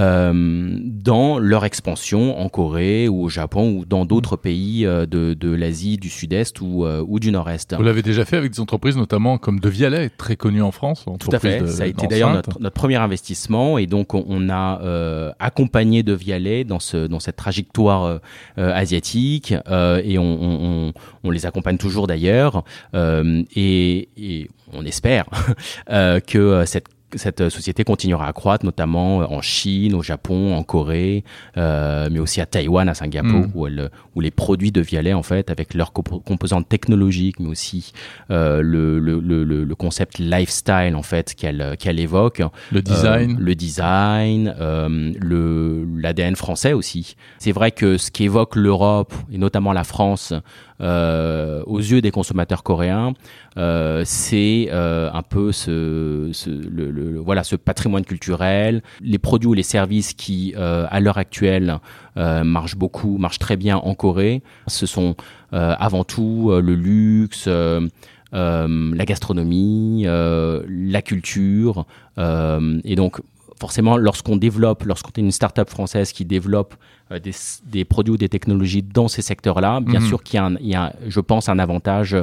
euh, 0.00 0.32
dans 0.32 1.38
leur 1.38 1.64
expansion 1.64 2.40
en 2.40 2.48
Corée 2.48 3.08
ou 3.08 3.24
au 3.24 3.28
Japon 3.28 3.76
ou 3.78 3.84
dans 3.84 4.06
d'autres 4.06 4.36
pays 4.36 4.86
euh, 4.86 5.04
de, 5.04 5.34
de 5.34 5.50
l'Asie 5.50 5.98
du 5.98 6.08
Sud-Est 6.08 6.60
ou, 6.60 6.84
euh, 6.84 7.04
ou 7.06 7.20
du 7.20 7.30
Nord-Est. 7.30 7.74
Vous 7.74 7.82
l'avez 7.82 8.02
déjà 8.02 8.24
fait 8.24 8.36
avec 8.36 8.52
des 8.52 8.60
entreprises 8.60 8.96
notamment 8.96 9.36
comme 9.36 9.60
De 9.60 9.68
Vialet, 9.68 10.08
très 10.08 10.36
connu 10.36 10.62
en 10.62 10.72
France. 10.72 11.04
Tout 11.18 11.28
à 11.32 11.38
fait, 11.38 11.66
ça 11.66 11.82
a 11.82 11.86
été 11.86 12.06
d'ailleurs 12.06 12.32
notre, 12.32 12.60
notre, 12.60 12.74
premier 12.74 12.96
investissement 12.96 13.76
et 13.76 13.86
donc 13.86 14.14
on, 14.14 14.48
a 14.48 14.80
euh, 14.80 15.32
accompagné 15.38 16.02
De 16.02 16.14
Vialet 16.14 16.64
dans, 16.64 16.80
ce, 16.80 17.06
dans 17.06 17.20
cette 17.20 17.36
trajectoire 17.36 18.20
asiatique 18.56 19.52
et 19.52 20.18
on, 20.18 20.22
on, 20.22 20.92
on, 21.24 21.30
les 21.30 21.46
accompagne 21.46 21.76
toujours 21.76 22.06
d'ailleurs 22.06 22.64
et, 22.94 24.08
et, 24.16 24.48
on 24.72 24.84
espère 24.84 25.26
que 26.26 26.62
cette 26.64 26.86
cette 27.14 27.48
société 27.48 27.84
continuera 27.84 28.26
à 28.26 28.32
croître, 28.32 28.64
notamment 28.64 29.22
euh, 29.22 29.26
en 29.26 29.40
Chine, 29.40 29.94
au 29.94 30.02
Japon, 30.02 30.54
en 30.54 30.62
Corée, 30.62 31.24
euh, 31.56 32.08
mais 32.10 32.18
aussi 32.18 32.40
à 32.40 32.46
Taïwan, 32.46 32.88
à 32.88 32.94
Singapour, 32.94 33.46
mm. 33.46 33.50
où, 33.54 33.66
elle, 33.66 33.90
où, 34.14 34.20
les 34.20 34.30
produits 34.30 34.72
de 34.72 34.80
Vialet, 34.80 35.12
en 35.12 35.22
fait, 35.22 35.50
avec 35.50 35.74
leurs 35.74 35.92
composantes 35.92 36.68
technologiques, 36.68 37.40
mais 37.40 37.48
aussi 37.48 37.92
euh, 38.30 38.62
le, 38.62 38.98
le, 38.98 39.20
le, 39.20 39.44
le, 39.44 39.74
concept 39.74 40.18
lifestyle, 40.18 40.94
en 40.94 41.02
fait, 41.02 41.34
qu'elle 41.34 41.76
qu'elle 41.78 42.00
évoque. 42.00 42.42
Le 42.70 42.82
design. 42.82 43.32
Euh, 43.32 43.36
le 43.38 43.54
design, 43.54 44.54
euh, 44.60 45.12
le 45.18 45.86
l'ADN 45.96 46.36
français 46.36 46.72
aussi. 46.72 47.16
C'est 47.38 47.52
vrai 47.52 47.70
que 47.70 47.98
ce 47.98 48.10
qu'évoque 48.10 48.56
l'Europe, 48.56 49.14
et 49.32 49.38
notamment 49.38 49.72
la 49.72 49.84
France, 49.84 50.32
euh, 50.80 51.62
aux 51.66 51.78
yeux 51.78 52.00
des 52.00 52.10
consommateurs 52.10 52.62
coréens, 52.62 53.12
euh, 53.60 54.02
c'est 54.06 54.68
euh, 54.72 55.10
un 55.12 55.22
peu 55.22 55.52
ce, 55.52 56.30
voilà 57.18 57.44
ce 57.44 57.56
patrimoine 57.56 58.04
culturel, 58.04 58.82
les 59.02 59.18
produits 59.18 59.48
ou 59.48 59.52
les 59.52 59.62
services 59.62 60.14
qui 60.14 60.54
euh, 60.56 60.86
à 60.88 61.00
l'heure 61.00 61.18
actuelle 61.18 61.78
marchent 62.16 62.76
beaucoup, 62.76 63.16
marchent 63.18 63.38
très 63.38 63.56
bien 63.56 63.76
en 63.76 63.94
Corée. 63.94 64.42
Ce 64.66 64.84
sont 64.86 65.14
avant 65.52 66.04
tout 66.04 66.50
le 66.52 66.74
luxe. 66.74 67.48
la 68.32 69.04
gastronomie, 69.04 70.04
la 70.04 71.02
culture, 71.02 71.86
et 72.18 72.94
donc 72.96 73.20
forcément, 73.60 73.96
lorsqu'on 73.98 74.36
développe, 74.36 74.84
lorsqu'on 74.84 75.10
est 75.10 75.20
une 75.20 75.30
start-up 75.30 75.68
française 75.68 76.12
qui 76.12 76.24
développe 76.24 76.74
euh, 77.12 77.18
des, 77.18 77.32
des, 77.66 77.84
produits 77.84 78.14
ou 78.14 78.16
des 78.16 78.28
technologies 78.28 78.82
dans 78.82 79.06
ces 79.06 79.22
secteurs-là, 79.22 79.80
bien 79.80 80.00
mhm. 80.00 80.06
sûr 80.06 80.22
qu'il 80.22 80.40
y, 80.60 80.68
y, 80.68 80.74
a, 80.74 80.94
je 81.06 81.20
pense, 81.20 81.48
un 81.48 81.58
avantage 81.58 82.16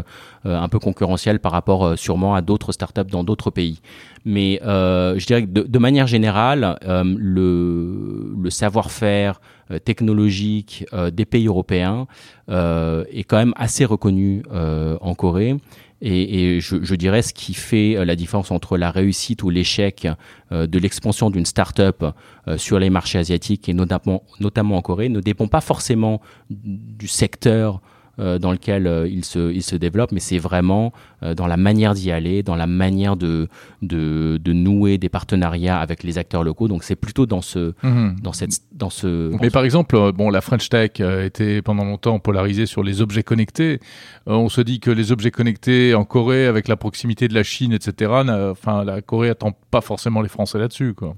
euh, 0.48 0.58
un 0.58 0.70
peu 0.70 0.80
concurrentiel 0.80 1.40
par 1.40 1.52
rapport 1.52 1.86
euh, 1.86 1.96
sûrement 1.96 2.36
à 2.36 2.42
d'autres 2.42 2.72
start-up 2.72 3.10
dans 3.10 3.24
d'autres 3.24 3.52
pays. 3.52 3.82
Mais 4.26 4.62
euh, 4.66 5.20
je 5.20 5.26
dirais 5.26 5.44
que 5.44 5.48
de, 5.50 5.62
de 5.62 5.80
manière 5.80 6.08
générale, 6.08 6.78
le, 6.84 8.34
le 8.42 8.50
savoir-faire 8.50 9.42
technologique 9.84 10.86
des 11.12 11.26
pays 11.26 11.48
européens 11.48 12.08
est 12.50 13.24
quand 13.28 13.38
même 13.38 13.54
assez 13.56 13.86
reconnu 13.86 14.44
en 14.52 15.16
Corée. 15.16 15.58
Et, 16.02 16.56
et 16.56 16.62
je, 16.62 16.84
je, 16.84 16.96
dirais 16.96 17.24
ce 17.24 17.34
qui 17.34 17.54
fait 17.56 17.98
euh, 17.98 18.06
la 18.06 18.16
différence 18.16 18.52
entre 18.52 18.78
la 18.78 18.92
réussite 18.92 19.42
ou 19.42 19.50
l'échec 19.50 20.08
euh, 20.52 20.68
de 20.68 20.78
l'expansion 20.78 21.32
d'une 21.32 21.46
start-up 21.46 22.04
euh, 22.48 22.58
sur 22.58 22.78
les 22.78 22.92
marchés 22.92 23.18
asiatiques 23.18 23.68
et 23.68 23.74
notamment, 23.74 24.24
notamment 24.40 24.78
en 24.78 24.82
Corée 24.82 25.10
ne 25.10 25.22
dépend 25.22 25.48
pas 25.48 25.62
forcément 25.62 26.22
du 26.50 27.08
secteur 27.08 27.82
dans 28.18 28.52
lequel 28.52 28.88
euh, 28.88 29.08
il, 29.08 29.24
se, 29.24 29.52
il 29.52 29.64
se 29.64 29.76
développe, 29.76 30.12
mais 30.12 30.20
c'est 30.20 30.38
vraiment 30.40 30.92
euh, 31.24 31.36
dans 31.36 31.48
la 31.48 31.58
manière 31.58 31.94
d'y 31.94 32.12
aller, 32.12 32.44
dans 32.44 32.56
la 32.56 32.68
manière 32.68 33.16
de, 33.16 33.48
de, 33.82 34.40
de, 34.44 34.54
nouer 34.54 34.98
des 34.98 35.10
partenariats 35.10 35.80
avec 35.80 36.04
les 36.04 36.18
acteurs 36.18 36.44
locaux. 36.44 36.68
Donc 36.68 36.84
c'est 36.84 36.96
plutôt 36.96 37.26
dans 37.26 37.42
ce, 37.42 37.74
mmh. 37.84 38.16
dans 38.22 38.34
cette, 38.34 38.62
dans 38.74 38.90
ce. 38.90 39.32
Mais 39.42 39.50
par 39.50 39.64
exemple, 39.64 40.12
bon, 40.14 40.30
la 40.30 40.42
French 40.42 40.70
Tech 40.70 41.00
était 41.00 41.62
pendant 41.62 41.84
longtemps 41.84 42.20
polarisée 42.20 42.66
sur 42.66 42.84
les 42.84 43.02
objets 43.02 43.24
connectés. 43.24 43.80
on 44.26 44.50
se 44.50 44.62
dit 44.62 44.80
que 44.80 44.92
les 44.92 45.12
objets 45.12 45.32
connectés 45.32 45.94
en 45.94 46.04
Corée, 46.04 46.48
avec 46.48 46.68
la 46.68 46.76
proximité 46.76 47.28
de 47.28 47.34
la 47.34 47.44
Chine, 47.44 47.74
etc. 47.74 48.12
Enfin, 48.52 48.84
la 48.84 49.02
Corée 49.02 49.30
attend 49.30 49.52
pas 49.72 49.82
forcément 49.82 50.22
les 50.22 50.30
Français 50.30 50.58
là-dessus, 50.58 50.94
quoi. 50.94 51.16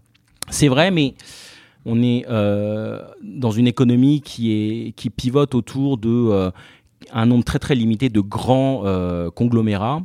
C'est 0.50 0.68
vrai, 0.68 0.92
mais 0.92 1.14
on 1.86 2.02
est 2.02 2.26
euh, 2.30 3.00
dans 3.24 3.52
une 3.52 3.68
économie 3.68 4.22
qui 4.22 4.52
est 4.52 4.92
qui 4.92 5.10
pivote 5.10 5.56
autour 5.56 5.98
de 5.98 6.10
euh, 6.10 6.52
un 7.14 7.26
nombre 7.26 7.44
très 7.44 7.60
très 7.60 7.76
limité 7.76 8.10
de 8.10 8.22
grands 8.22 8.84
euh, 8.86 9.30
conglomérats. 9.30 10.02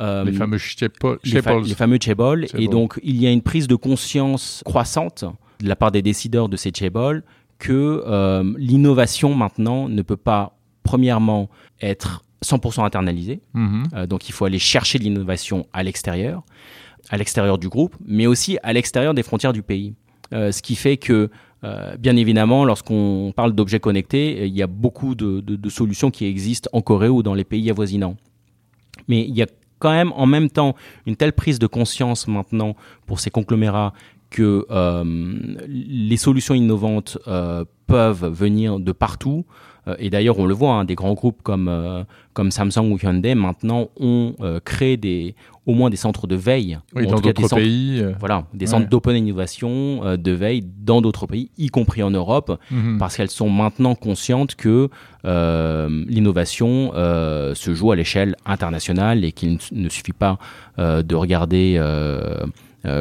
Euh, 0.00 0.24
les 0.24 0.32
fameux 0.32 0.58
chaebols. 0.58 1.18
Les, 1.24 1.42
fa 1.42 1.58
les, 1.58 1.74
fameux 1.74 1.98
chaebols. 2.00 2.46
Et 2.56 2.68
donc, 2.68 3.00
il 3.02 3.16
y 3.20 3.26
a 3.26 3.32
une 3.32 3.42
prise 3.42 3.66
de 3.66 3.74
conscience 3.74 4.62
croissante 4.64 5.24
de 5.60 5.68
la 5.68 5.76
part 5.76 5.90
des 5.90 6.02
décideurs 6.02 6.48
de 6.48 6.56
ces 6.56 6.70
chaebols 6.72 7.24
que 7.58 8.04
euh, 8.06 8.44
l'innovation 8.56 9.34
maintenant 9.34 9.88
ne 9.88 10.02
peut 10.02 10.16
pas, 10.16 10.56
premièrement, 10.84 11.50
être 11.82 12.22
100% 12.44 12.84
internalisée. 12.84 13.40
Mm 13.54 13.66
-hmm. 13.66 14.06
donc, 14.06 14.28
il 14.28 14.32
faut 14.32 14.44
aller 14.44 14.60
chercher 14.60 15.00
de 15.00 15.04
l'innovation 15.04 15.66
à 15.72 15.82
l'extérieur, 15.82 16.44
à 17.10 17.16
l'extérieur 17.16 17.58
du 17.58 17.68
groupe, 17.68 17.96
mais 18.06 18.28
aussi 18.28 18.58
à 18.62 18.72
l'extérieur 18.72 19.14
des 19.14 19.24
frontières 19.24 19.52
du 19.52 19.62
pays. 19.62 19.94
ce 20.30 20.60
qui 20.62 20.76
fait 20.76 20.98
que 20.98 21.30
euh, 21.64 21.96
bien 21.96 22.16
évidemment, 22.16 22.64
lorsqu'on 22.64 23.32
parle 23.34 23.52
d'objets 23.52 23.80
connectés, 23.80 24.46
il 24.46 24.54
y 24.54 24.62
a 24.62 24.66
beaucoup 24.66 25.14
de, 25.14 25.68
solutions 25.68 26.10
qui 26.10 26.26
existent 26.26 26.70
en 26.72 26.82
Corée 26.82 27.08
ou 27.08 27.22
dans 27.22 27.34
les 27.34 27.44
pays 27.44 27.70
avoisinants. 27.70 28.16
Mais 29.08 29.22
il 29.22 29.34
y 29.34 29.42
a 29.42 29.46
quand 29.78 29.90
même 29.90 30.12
en 30.12 30.26
même 30.26 30.50
temps 30.50 30.74
une 31.06 31.16
telle 31.16 31.32
prise 31.32 31.58
de 31.58 31.66
conscience 31.66 32.26
maintenant 32.26 32.74
pour 33.06 33.20
ces 33.20 33.30
conglomérats 33.30 33.92
que 34.30 34.66
euh, 34.70 35.04
les 35.68 36.16
solutions 36.16 36.54
innovantes 36.54 37.16
euh, 37.26 37.64
peuvent 37.86 38.26
venir 38.26 38.78
de 38.78 38.92
partout. 38.92 39.46
Euh, 39.88 39.94
et 39.98 40.10
d'ailleurs, 40.10 40.38
on 40.38 40.46
le 40.46 40.54
voit, 40.54 40.74
hein, 40.74 40.84
des 40.84 40.94
grands 40.94 41.14
groupes 41.14 41.42
comme, 41.42 41.68
euh, 41.68 42.04
comme 42.32 42.50
Samsung 42.50 42.92
ou 42.92 42.98
Hyundai 43.02 43.34
maintenant 43.34 43.88
ont 43.98 44.34
euh, 44.40 44.60
créé 44.64 44.96
des, 44.96 45.34
au 45.66 45.74
moins 45.74 45.90
des 45.90 45.96
centres 45.96 46.26
de 46.26 46.36
veille. 46.36 46.78
Oui, 46.94 47.06
dans 47.06 47.20
d'autres 47.20 47.54
pays. 47.54 48.04
Voilà, 48.18 48.44
des 48.54 48.66
centres 48.66 48.88
d'open 48.88 49.16
innovation, 49.16 50.16
de 50.16 50.30
veille 50.32 50.64
dans 50.84 51.00
d'autres 51.00 51.26
pays, 51.26 51.50
y 51.58 51.68
compris 51.68 52.02
en 52.02 52.10
Europe, 52.10 52.58
-hmm. 52.72 52.98
parce 52.98 53.16
qu'elles 53.16 53.30
sont 53.30 53.50
maintenant 53.50 53.94
conscientes 53.94 54.54
que 54.54 54.88
l'innovation 55.24 56.92
se 56.94 57.74
joue 57.74 57.92
à 57.92 57.96
l'échelle 57.96 58.34
internationale 58.46 59.24
et 59.24 59.32
qu'il 59.32 59.58
ne 59.72 59.88
suffit 59.88 60.12
pas 60.12 60.38
de 60.78 61.14
regarder 61.14 61.78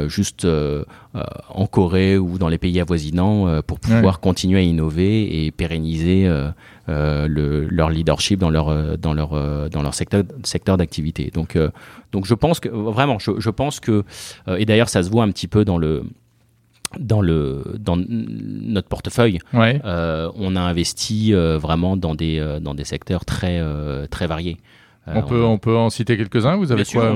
juste 0.08 0.46
euh, 0.46 0.84
euh, 1.16 1.24
en 1.50 1.68
Corée 1.68 2.18
ou 2.18 2.38
dans 2.38 2.50
les 2.50 2.58
pays 2.58 2.80
avoisinants 2.80 3.62
pour 3.62 3.80
pouvoir 3.80 4.16
ouais. 4.16 4.22
continuer 4.22 4.60
à 4.60 4.64
innover 4.64 5.46
et 5.46 5.52
pérenniser 5.52 6.28
le, 6.88 7.68
leur 7.70 7.90
leadership 7.90 8.40
dans 8.40 8.50
leur 8.50 8.98
dans 8.98 9.14
leur 9.14 9.70
dans 9.70 9.82
leur 9.82 9.94
secteur 9.94 10.24
secteur 10.44 10.78
d'activité. 10.78 11.32
Donc 11.34 11.58
donc 12.12 12.26
je 12.26 12.34
pense 12.34 12.60
que 12.60 12.70
vraiment 12.70 13.20
je, 13.20 13.32
je 13.40 13.50
pense 13.50 13.80
que 13.80 14.04
et 14.58 14.66
d'ailleurs 14.66 14.90
ça 14.90 15.04
se 15.04 15.10
voit 15.10 15.24
un 15.24 15.32
petit 15.32 15.48
peu 15.48 15.66
dans 15.66 15.78
le 15.78 16.04
dans 17.00 17.22
le 17.22 17.64
dans 17.80 17.98
notre 17.98 18.88
portefeuille, 18.88 19.40
ouais. 19.54 19.82
euh, 19.84 20.32
on 20.36 20.56
a 20.56 20.62
investi 20.62 21.34
euh, 21.34 21.58
vraiment 21.58 21.98
dans 21.98 22.16
des 22.16 22.40
euh, 22.40 22.60
dans 22.60 22.74
des 22.74 22.86
secteurs 22.86 23.26
très 23.26 23.62
très 24.10 24.28
variés. 24.28 24.58
On 25.08 25.22
peut, 25.24 25.44
on 25.44 25.58
peut 25.58 25.76
en 25.76 25.90
citer 25.90 26.18
quelques-uns. 26.18 26.58
Vous 26.58 26.72
avez 26.72 26.84
Bien 26.84 27.02
quoi 27.02 27.12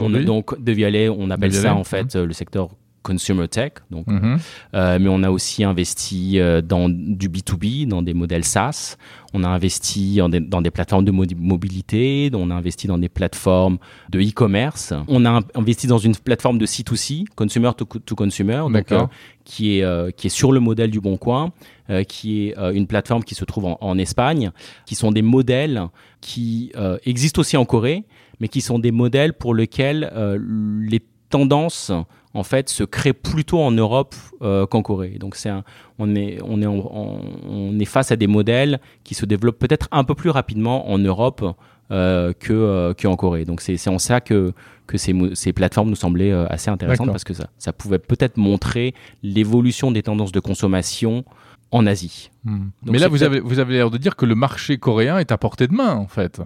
on, 0.00 0.10
donc 0.10 0.60
de 0.62 0.72
Vialet, 0.72 1.08
on 1.08 1.30
appelle 1.30 1.52
ça 1.52 1.74
en 1.74 1.84
fait 1.84 2.14
mmh. 2.14 2.22
le 2.22 2.32
secteur 2.32 2.68
consumer 3.02 3.48
tech. 3.48 3.72
Donc, 3.90 4.06
mm 4.06 4.18
-hmm. 4.18 4.38
euh, 4.74 4.98
mais 5.00 5.08
on 5.08 5.22
a 5.22 5.30
aussi 5.30 5.64
investi 5.64 6.38
euh, 6.38 6.62
dans 6.62 6.88
du 6.88 7.28
B2B, 7.28 7.86
dans 7.86 8.02
des 8.02 8.14
modèles 8.14 8.44
SaaS. 8.44 8.96
On 9.34 9.44
a 9.44 9.48
investi 9.48 10.20
des, 10.30 10.40
dans 10.40 10.60
des 10.60 10.70
plateformes 10.70 11.04
de 11.04 11.10
mobilité. 11.10 12.30
On 12.34 12.50
a 12.50 12.54
investi 12.54 12.86
dans 12.86 12.98
des 12.98 13.08
plateformes 13.08 13.78
de 14.10 14.20
e-commerce. 14.20 14.92
On 15.08 15.24
a 15.24 15.40
investi 15.54 15.86
dans 15.86 15.98
une 15.98 16.14
plateforme 16.14 16.58
de 16.58 16.66
C2C, 16.66 17.24
consumer 17.34 17.70
to, 17.76 17.84
to 17.84 18.14
consumer, 18.14 18.62
donc, 18.70 18.92
euh, 18.92 19.06
qui 19.44 19.78
est 19.78 19.84
euh, 19.84 20.10
qui 20.10 20.26
est 20.26 20.30
sur 20.30 20.52
le 20.52 20.60
modèle 20.60 20.90
du 20.90 21.00
Bon 21.00 21.16
Coin, 21.16 21.52
euh, 21.90 22.04
qui 22.04 22.48
est 22.48 22.54
une 22.74 22.86
plateforme 22.86 23.24
qui 23.24 23.34
se 23.34 23.44
trouve 23.44 23.66
en, 23.66 23.78
en, 23.80 23.98
Espagne, 23.98 24.50
qui 24.86 24.94
sont 24.94 25.12
des 25.12 25.22
modèles 25.22 25.88
qui 26.20 26.72
existent 27.04 27.40
aussi 27.40 27.56
en 27.56 27.64
Corée, 27.64 28.04
mais 28.38 28.48
qui 28.48 28.60
sont 28.60 28.78
des 28.78 28.92
modèles 28.92 29.32
pour 29.32 29.54
lesquels 29.54 30.10
les 30.88 31.00
tendances 31.32 31.90
en 32.34 32.42
fait 32.42 32.68
se 32.68 32.84
créent 32.84 33.12
plutôt 33.12 33.60
en 33.60 33.70
Europe 33.70 34.14
euh, 34.42 34.66
qu'en 34.66 34.82
Corée. 34.82 35.16
Donc 35.18 35.34
c'est 35.36 35.50
on 35.98 36.14
est 36.14 36.38
on 36.44 36.62
est 36.62 36.66
on 36.66 37.78
est 37.78 37.84
face 37.84 38.12
à 38.12 38.16
des 38.16 38.26
modèles 38.26 38.80
qui 39.04 39.14
se 39.14 39.26
développent 39.26 39.58
peut-être 39.58 39.88
un 39.90 40.04
peu 40.04 40.14
plus 40.14 40.30
rapidement 40.30 40.90
en 40.90 40.98
Europe 40.98 41.44
euh, 41.90 42.32
que 42.38 42.52
euh, 42.52 42.94
qu'en 42.94 43.16
Corée. 43.16 43.44
Donc 43.44 43.60
c'est 43.60 43.88
en 43.88 43.98
ça 43.98 44.20
que 44.20 44.52
que 44.86 44.98
ces, 44.98 45.14
ces 45.34 45.52
plateformes 45.52 45.90
nous 45.90 45.96
semblaient 45.96 46.32
assez 46.32 46.70
intéressantes 46.70 47.10
parce 47.10 47.24
que 47.24 47.34
ça 47.34 47.48
ça 47.58 47.72
pouvait 47.72 47.98
peut-être 47.98 48.36
montrer 48.36 48.94
l'évolution 49.22 49.90
des 49.90 50.02
tendances 50.02 50.32
de 50.32 50.40
consommation 50.40 51.24
en 51.70 51.86
Asie. 51.86 52.30
Hmm. 52.44 52.68
Mais 52.84 52.98
là 52.98 53.08
vous 53.08 53.22
avez 53.22 53.40
vous 53.40 53.58
avez 53.58 53.74
l'air 53.74 53.90
de 53.90 53.98
dire 53.98 54.16
que 54.16 54.26
le 54.26 54.34
marché 54.34 54.78
coréen 54.78 55.18
est 55.18 55.32
à 55.32 55.38
portée 55.38 55.66
de 55.66 55.74
main 55.74 55.94
en 55.94 56.08
fait 56.08 56.40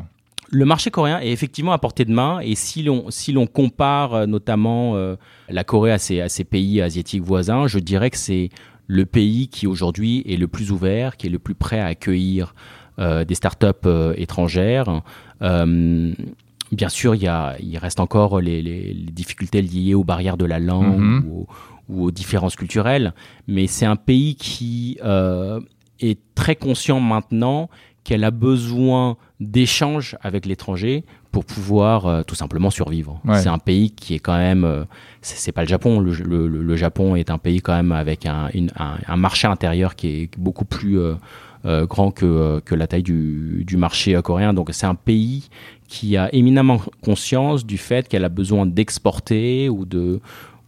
le 0.50 0.64
marché 0.64 0.90
coréen 0.90 1.18
est 1.20 1.30
effectivement 1.30 1.72
à 1.72 1.78
portée 1.78 2.04
de 2.04 2.12
main 2.12 2.40
et 2.40 2.54
si 2.54 2.82
l'on 2.82 3.10
si 3.10 3.32
l'on 3.32 3.46
compare 3.46 4.14
euh, 4.14 4.26
notamment 4.26 4.96
euh, 4.96 5.16
la 5.48 5.64
Corée 5.64 5.92
à 5.92 5.98
ses, 5.98 6.20
à 6.20 6.28
ses 6.28 6.44
pays 6.44 6.80
asiatiques 6.80 7.22
voisins, 7.22 7.66
je 7.66 7.78
dirais 7.78 8.10
que 8.10 8.18
c'est 8.18 8.50
le 8.86 9.06
pays 9.06 9.48
qui 9.48 9.66
aujourd'hui 9.66 10.22
est 10.26 10.36
le 10.36 10.46
plus 10.46 10.70
ouvert, 10.70 11.16
qui 11.16 11.26
est 11.26 11.30
le 11.30 11.40
plus 11.40 11.54
prêt 11.54 11.80
à 11.80 11.86
accueillir 11.86 12.54
des 12.98 13.34
startups 13.34 13.88
étrangères. 14.16 15.02
bien 15.42 16.88
sûr, 16.88 17.14
il, 17.14 17.22
y 17.22 17.26
a, 17.26 17.56
il 17.60 17.76
reste 17.76 18.00
encore 18.00 18.40
les, 18.40 18.94
difficultés 19.12 19.60
liées 19.60 19.92
aux 19.92 20.04
barrières 20.04 20.38
de 20.38 20.46
la 20.46 20.60
langue 20.60 21.24
ou, 21.26 21.46
ou, 21.88 22.04
aux 22.04 22.10
différences 22.10 22.56
culturelles, 22.56 23.12
mais 23.48 23.66
c'est 23.66 23.84
un 23.84 23.96
pays 23.96 24.36
qui 24.36 24.98
est 25.02 26.18
très 26.36 26.54
conscient 26.54 27.00
maintenant 27.00 27.68
qu'elle 28.06 28.22
a 28.22 28.30
besoin 28.30 29.16
d'échanges 29.40 30.16
avec 30.22 30.46
l'étranger 30.46 31.04
pour 31.32 31.44
pouvoir 31.44 32.06
euh, 32.06 32.22
tout 32.22 32.36
simplement 32.36 32.70
survivre. 32.70 33.20
C'est 33.34 33.48
un 33.48 33.58
pays 33.58 33.90
qui 33.90 34.14
est 34.14 34.20
quand 34.20 34.36
même, 34.36 34.62
euh, 34.62 34.84
c'est 35.22 35.50
pas 35.50 35.62
le 35.62 35.66
Japon. 35.66 35.98
Le, 35.98 36.76
Japon 36.76 37.16
est 37.16 37.30
un 37.30 37.38
pays 37.38 37.60
quand 37.60 37.74
même 37.74 37.90
avec 37.90 38.24
un, 38.24 38.48
un, 38.76 39.16
marché 39.16 39.48
intérieur 39.48 39.96
qui 39.96 40.06
est 40.06 40.30
beaucoup 40.38 40.64
plus 40.64 41.00
euh, 41.00 41.86
grand 41.86 42.12
que, 42.12 42.60
que 42.64 42.76
la 42.76 42.86
taille 42.86 43.02
du, 43.02 43.64
du 43.66 43.76
marché 43.76 44.16
coréen. 44.22 44.54
Donc 44.54 44.68
c'est 44.70 44.86
un 44.86 44.94
pays 44.94 45.48
qui 45.88 46.16
a 46.16 46.32
éminemment 46.32 46.80
conscience 47.02 47.66
du 47.66 47.76
fait 47.76 48.06
qu'elle 48.06 48.24
a 48.24 48.28
besoin 48.28 48.66
d'exporter 48.66 49.68
ou 49.68 49.84
de 49.84 50.20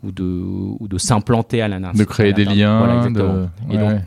ou 0.03 0.11
de 0.11 0.43
ou 0.81 0.89
de 0.89 0.99
s'implanter 0.99 1.63
à 1.63 1.69
la 1.69 1.79
De 1.93 2.03
créer 2.03 2.33
des 2.33 2.45
liens. 2.45 3.07
Et 3.71 3.79
donc 3.79 4.01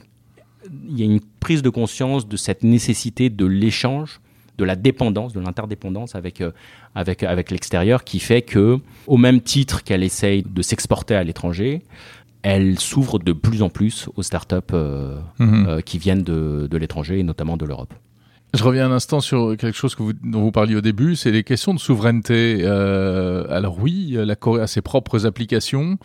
il 0.90 1.00
y 1.00 1.04
a 1.04 1.06
une 1.06 1.22
prise 1.42 1.62
de 1.62 1.70
conscience 1.70 2.26
de 2.26 2.38
cette 2.38 2.64
nécessité 2.64 3.30
de 3.30 3.46
l'échange, 3.46 4.22
de 4.58 4.64
la 4.64 4.78
dépendance, 4.78 5.34
de 5.34 5.42
l'interdépendance 5.42 6.16
avec, 6.16 6.40
euh, 6.40 6.52
avec, 6.96 7.24
avec 7.24 7.52
l'extérieur, 7.52 8.06
qui 8.06 8.20
fait 8.20 8.44
que, 8.44 8.78
au 9.08 9.18
même 9.18 9.42
titre 9.42 9.84
qu'elle 9.84 10.04
essaye 10.04 10.44
de 10.44 10.62
s'exporter 10.62 11.16
à 11.16 11.24
l'étranger, 11.26 11.82
elle 12.44 12.80
s'ouvre 12.80 13.20
de 13.20 13.34
plus 13.34 13.62
en 13.62 13.70
plus 13.70 14.08
aux 14.16 14.24
startups 14.24 14.56
euh, 14.74 15.20
mhm. 15.40 15.66
euh, 15.68 15.82
qui 15.82 15.98
viennent 15.98 16.24
de, 16.24 16.68
de 16.70 16.78
l'étranger 16.78 17.20
et 17.20 17.24
notamment 17.24 17.58
de 17.58 17.66
l'Europe. 17.66 17.94
Je 18.54 18.64
reviens 18.64 18.86
un 18.88 18.92
instant 18.92 19.22
sur 19.22 19.56
quelque 19.58 19.78
chose 19.78 19.96
que 19.96 20.04
vous, 20.04 20.14
dont 20.14 20.42
vous 20.42 20.52
parliez 20.52 20.76
au 20.76 20.82
début, 20.82 21.16
c'est 21.16 21.32
les 21.32 21.44
questions 21.44 21.74
de 21.74 21.80
souveraineté. 21.80 22.60
Euh, 22.64 23.46
alors 23.50 23.80
oui, 23.80 24.18
la 24.18 24.36
Corée 24.36 24.62
a 24.62 24.68
ses 24.68 24.82
propres 24.82 25.26
applications. 25.26 25.98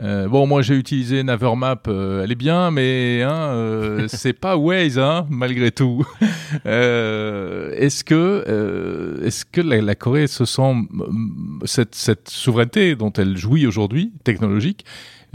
Euh, 0.00 0.28
bon, 0.28 0.46
moi 0.46 0.62
j'ai 0.62 0.74
utilisé 0.74 1.24
Navermap, 1.24 1.88
euh, 1.88 2.22
elle 2.22 2.30
est 2.30 2.36
bien, 2.36 2.70
mais 2.70 3.22
hein, 3.22 3.50
euh, 3.50 4.06
c'est 4.08 4.32
pas 4.32 4.56
Waze, 4.56 4.98
hein, 4.98 5.26
malgré 5.28 5.70
tout. 5.70 6.06
Euh, 6.64 7.72
est-ce 7.76 8.04
que, 8.04 9.22
est-ce 9.22 9.44
que 9.44 9.60
la, 9.60 9.82
la, 9.82 9.94
Corée 9.94 10.26
se 10.26 10.46
sent 10.46 10.74
cette, 11.66 11.94
cette 11.94 12.30
souveraineté 12.30 12.96
dont 12.96 13.12
elle 13.12 13.36
jouit 13.36 13.66
aujourd'hui, 13.66 14.12
technologique, 14.24 14.86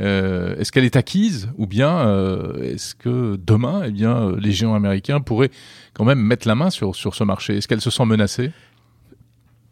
euh, 0.01 0.55
est-ce 0.58 0.72
qu'elle 0.72 0.86
est 0.86 0.96
acquise 0.96 1.50
ou 1.58 1.67
bien 1.67 2.08
euh, 2.08 2.74
est-ce 2.74 2.96
que 2.96 3.38
demain, 3.46 3.84
eh 3.86 3.91
bien, 3.91 4.34
les 4.39 4.51
géants 4.51 4.74
américains 4.74 5.20
pourraient 5.22 5.51
quand 5.93 6.03
même 6.03 6.20
mettre 6.20 6.48
la 6.48 6.55
main 6.55 6.70
sur, 6.70 6.96
sur 6.96 7.13
ce 7.15 7.24
marché? 7.24 7.58
Est-ce 7.58 7.67
qu'elle 7.67 7.82
se 7.82 7.91
sent 7.91 8.05
menacée? 8.05 8.51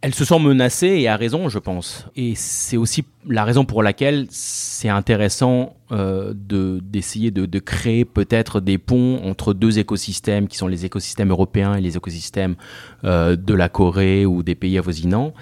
Elle 0.02 0.14
se 0.14 0.26
sent 0.26 0.40
menacée 0.40 0.88
et 0.88 1.08
a 1.08 1.16
raison, 1.16 1.50
je 1.50 1.60
pense. 1.60 2.08
Et 2.16 2.34
c'est 2.36 2.78
aussi 2.78 3.04
la 3.28 3.44
raison 3.44 3.66
pour 3.66 3.84
laquelle 3.84 4.26
c'est 4.30 4.90
intéressant 4.90 5.76
euh, 5.92 6.34
de 6.36 6.80
d'essayer 6.84 7.32
de, 7.32 7.46
de, 7.46 7.60
créer 7.60 8.06
peut-être 8.06 8.60
des 8.60 8.78
ponts 8.78 9.22
entre 9.24 9.54
deux 9.54 9.80
écosystèmes 9.80 10.48
qui 10.48 10.58
sont 10.58 10.68
les 10.68 10.86
écosystèmes 10.86 11.30
européens 11.30 11.76
et 11.76 11.82
les 11.82 11.98
écosystèmes 11.98 12.56
euh, 13.04 13.36
de 13.36 13.54
la 13.54 13.70
Corée 13.70 14.26
ou 14.26 14.44
des 14.44 14.56
pays 14.56 14.78
avoisinants. 14.78 15.34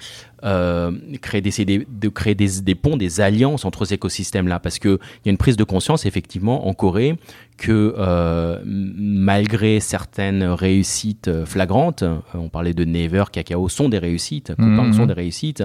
Euh, 0.42 0.92
créer 1.20 1.42
d'essayer 1.42 1.86
de, 1.86 2.08
créer 2.08 2.34
des, 2.34 2.62
des, 2.62 2.74
ponts, 2.74 2.96
des 2.96 3.20
alliances 3.20 3.66
entre 3.66 3.84
ces 3.84 3.94
écosystèmes-là, 3.94 4.58
parce 4.58 4.78
que 4.78 4.98
il 4.98 5.26
y 5.26 5.28
a 5.28 5.32
une 5.32 5.36
prise 5.36 5.58
de 5.58 5.64
conscience 5.64 6.06
effectivement 6.06 6.66
en 6.66 6.72
Corée 6.72 7.18
que 7.58 7.94
euh, 7.98 8.58
malgré 8.64 9.80
certaines 9.80 10.42
réussites 10.44 11.28
euh, 11.28 11.44
flagrantes, 11.44 12.02
euh, 12.02 12.16
on 12.32 12.48
parlait 12.48 12.72
de 12.72 12.84
Never, 12.84 13.24
Cacao 13.30 13.68
sont 13.68 13.90
des 13.90 13.98
réussites, 13.98 14.52
mmh, 14.56 14.94
sont 14.94 15.04
des 15.04 15.12
réussites, 15.12 15.62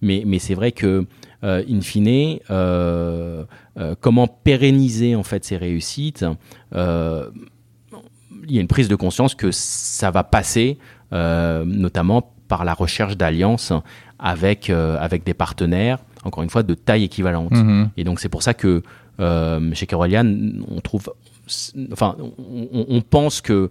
mais 0.00 0.22
mais 0.26 0.38
c'est 0.38 0.54
vrai 0.54 0.72
que 0.72 1.06
in 1.44 1.80
fine, 1.80 2.38
euh, 2.50 3.44
comment 4.00 4.26
pérenniser 4.26 5.14
en 5.14 5.22
fait 5.22 5.44
ces 5.44 5.56
réussites 5.56 6.24
il 8.46 8.54
y 8.54 8.58
a 8.58 8.60
une 8.60 8.68
prise 8.68 8.88
de 8.88 8.96
conscience 8.96 9.34
que 9.34 9.50
ça 9.52 10.10
va 10.10 10.24
passer 10.24 10.78
notamment 11.12 12.34
par 12.48 12.64
la 12.64 12.74
recherche 12.74 13.16
d'alliances 13.16 13.72
avec, 14.18 14.70
euh, 14.70 14.96
avec 15.00 15.24
des 15.24 15.34
partenaires, 15.34 15.98
encore 16.24 16.42
une 16.42 16.50
fois, 16.50 16.62
de 16.62 16.74
taille 16.74 17.04
équivalente. 17.04 17.52
Mhm. 17.52 17.90
Et 17.96 18.04
donc 18.04 18.20
c'est 18.20 18.28
pour 18.28 18.42
ça 18.42 18.54
que 18.54 18.82
euh, 19.20 19.74
chez 19.74 19.86
Kerolian, 19.86 20.26
on 20.68 20.80
trouve 20.80 21.12
enfin, 21.92 22.16
on, 22.18 23.02
pense 23.02 23.42
qu'il 23.42 23.68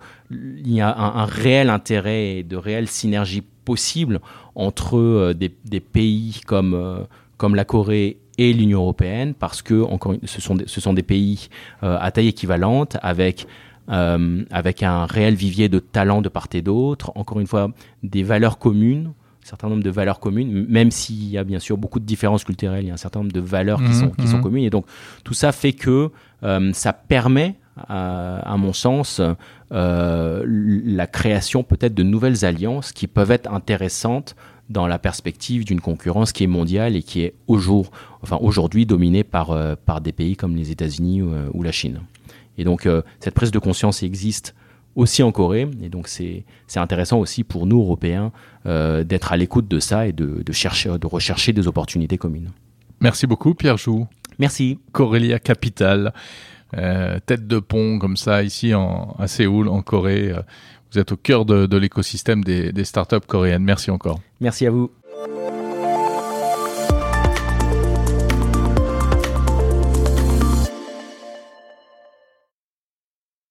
y 0.65 0.79
a 0.79 0.95
un, 0.95 1.25
réel 1.25 1.69
intérêt 1.69 2.37
et 2.37 2.43
de 2.43 2.55
réelles 2.55 2.87
synergies 2.87 3.43
possibles 3.65 4.21
entre 4.53 4.97
euh, 4.97 5.33
des, 5.33 5.53
des, 5.65 5.79
pays 5.79 6.39
comme, 6.45 7.07
comme 7.37 7.55
la 7.55 7.65
Corée 7.65 8.17
et 8.37 8.53
l'Union 8.53 8.81
européenne, 8.81 9.33
parce 9.33 9.61
que 9.61 9.81
encore, 9.83 10.15
ce, 10.23 10.41
sont 10.41 10.55
des, 10.55 10.65
ce 10.67 10.81
sont 10.81 10.93
des 10.93 11.03
pays 11.03 11.49
à 11.81 12.09
taille 12.11 12.29
équivalente, 12.29 12.97
avec 13.01 13.45
euh, 13.89 14.43
avec 14.49 14.81
un 14.81 15.05
réel 15.05 15.35
vivier 15.35 15.67
de 15.67 15.79
talents 15.79 16.21
de 16.21 16.29
part 16.29 16.47
et 16.53 16.61
d'autre, 16.61 17.11
encore 17.15 17.41
une 17.41 17.47
fois, 17.47 17.69
des 18.01 18.23
valeurs 18.23 18.57
communes, 18.57 19.11
un 19.43 19.45
certain 19.45 19.67
nombre 19.67 19.83
de 19.83 19.89
valeurs 19.89 20.21
communes, 20.21 20.65
même 20.69 20.89
s'il 20.89 21.27
y 21.27 21.37
a 21.37 21.43
bien 21.43 21.59
sûr 21.59 21.77
beaucoup 21.77 21.99
de 21.99 22.05
différences 22.05 22.45
culturelles, 22.45 22.85
il 22.85 22.87
y 22.87 22.91
a 22.91 22.93
un 22.93 22.97
certain 22.97 23.19
nombre 23.19 23.33
de 23.33 23.41
valeurs 23.41 23.79
qui, 23.79 23.89
mhm, 23.89 23.93
sont, 23.93 24.09
qui 24.11 24.27
sont 24.29 24.37
mhm. 24.37 24.43
communes. 24.43 24.63
Et 24.63 24.69
donc, 24.69 24.85
tout 25.25 25.33
ça 25.33 25.51
fait 25.51 25.73
que 25.73 26.11
euh, 26.43 26.71
ça 26.71 26.93
permet, 26.93 27.55
à, 27.75 28.55
mon 28.57 28.71
sens, 28.71 29.19
euh, 29.73 30.43
la 30.47 31.07
création 31.07 31.63
peut-être 31.63 31.93
de 31.93 32.03
nouvelles 32.03 32.45
alliances 32.45 32.93
qui 32.93 33.07
peuvent 33.07 33.31
être 33.31 33.51
intéressantes 33.51 34.37
dans 34.69 34.87
la 34.87 34.99
perspective 34.99 35.65
d'une 35.65 35.81
concurrence 35.81 36.31
qui 36.31 36.43
est 36.43 36.47
mondiale 36.47 36.95
et 36.95 37.03
qui 37.03 37.21
est 37.21 37.33
au 37.47 37.57
jour, 37.57 37.91
enfin 38.21 38.37
aujourd'hui 38.41 38.85
dominée 38.85 39.23
par, 39.23 39.51
euh, 39.51 39.75
par 39.85 40.01
des 40.01 40.11
pays 40.11 40.35
comme 40.35 40.55
les 40.55 40.71
États-Unis 40.71 41.21
ou 41.21 41.63
la 41.63 41.71
Chine. 41.71 42.01
Et 42.57 42.63
donc, 42.63 42.85
euh, 42.85 43.01
cette 43.19 43.33
prise 43.33 43.51
de 43.51 43.59
conscience 43.59 44.03
existe 44.03 44.55
aussi 44.95 45.23
en 45.23 45.31
Corée. 45.31 45.67
Et 45.81 45.89
donc, 45.89 46.07
c'est 46.07 46.45
intéressant 46.75 47.19
aussi 47.19 47.43
pour 47.43 47.65
nous, 47.65 47.79
Européens, 47.79 48.31
euh, 48.65 49.03
d'être 49.03 49.31
à 49.31 49.37
l'écoute 49.37 49.67
de 49.67 49.79
ça 49.79 50.07
et 50.07 50.13
de, 50.13 50.43
de, 50.43 50.51
chercher, 50.51 50.97
de 50.97 51.07
rechercher 51.07 51.53
des 51.53 51.67
opportunités 51.67 52.17
communes. 52.17 52.51
Merci 52.99 53.27
beaucoup, 53.27 53.53
Pierre 53.53 53.77
Joux. 53.77 54.07
Merci. 54.39 54.79
Corélia 54.91 55.39
Capital, 55.39 56.13
euh, 56.75 57.19
tête 57.25 57.47
de 57.47 57.59
pont 57.59 57.99
comme 57.99 58.17
ça, 58.17 58.43
ici 58.43 58.73
en, 58.73 59.15
à 59.19 59.27
Séoul, 59.27 59.67
en 59.67 59.81
Corée. 59.81 60.33
Vous 60.93 60.99
êtes 60.99 61.11
au 61.11 61.17
cœur 61.17 61.45
de, 61.45 61.77
l'écosystème 61.77 62.43
des 62.43 62.85
startups 62.85 63.19
coréennes. 63.27 63.63
Merci 63.63 63.89
encore. 63.89 64.19
Merci 64.39 64.67
à 64.67 64.71
vous. 64.71 64.91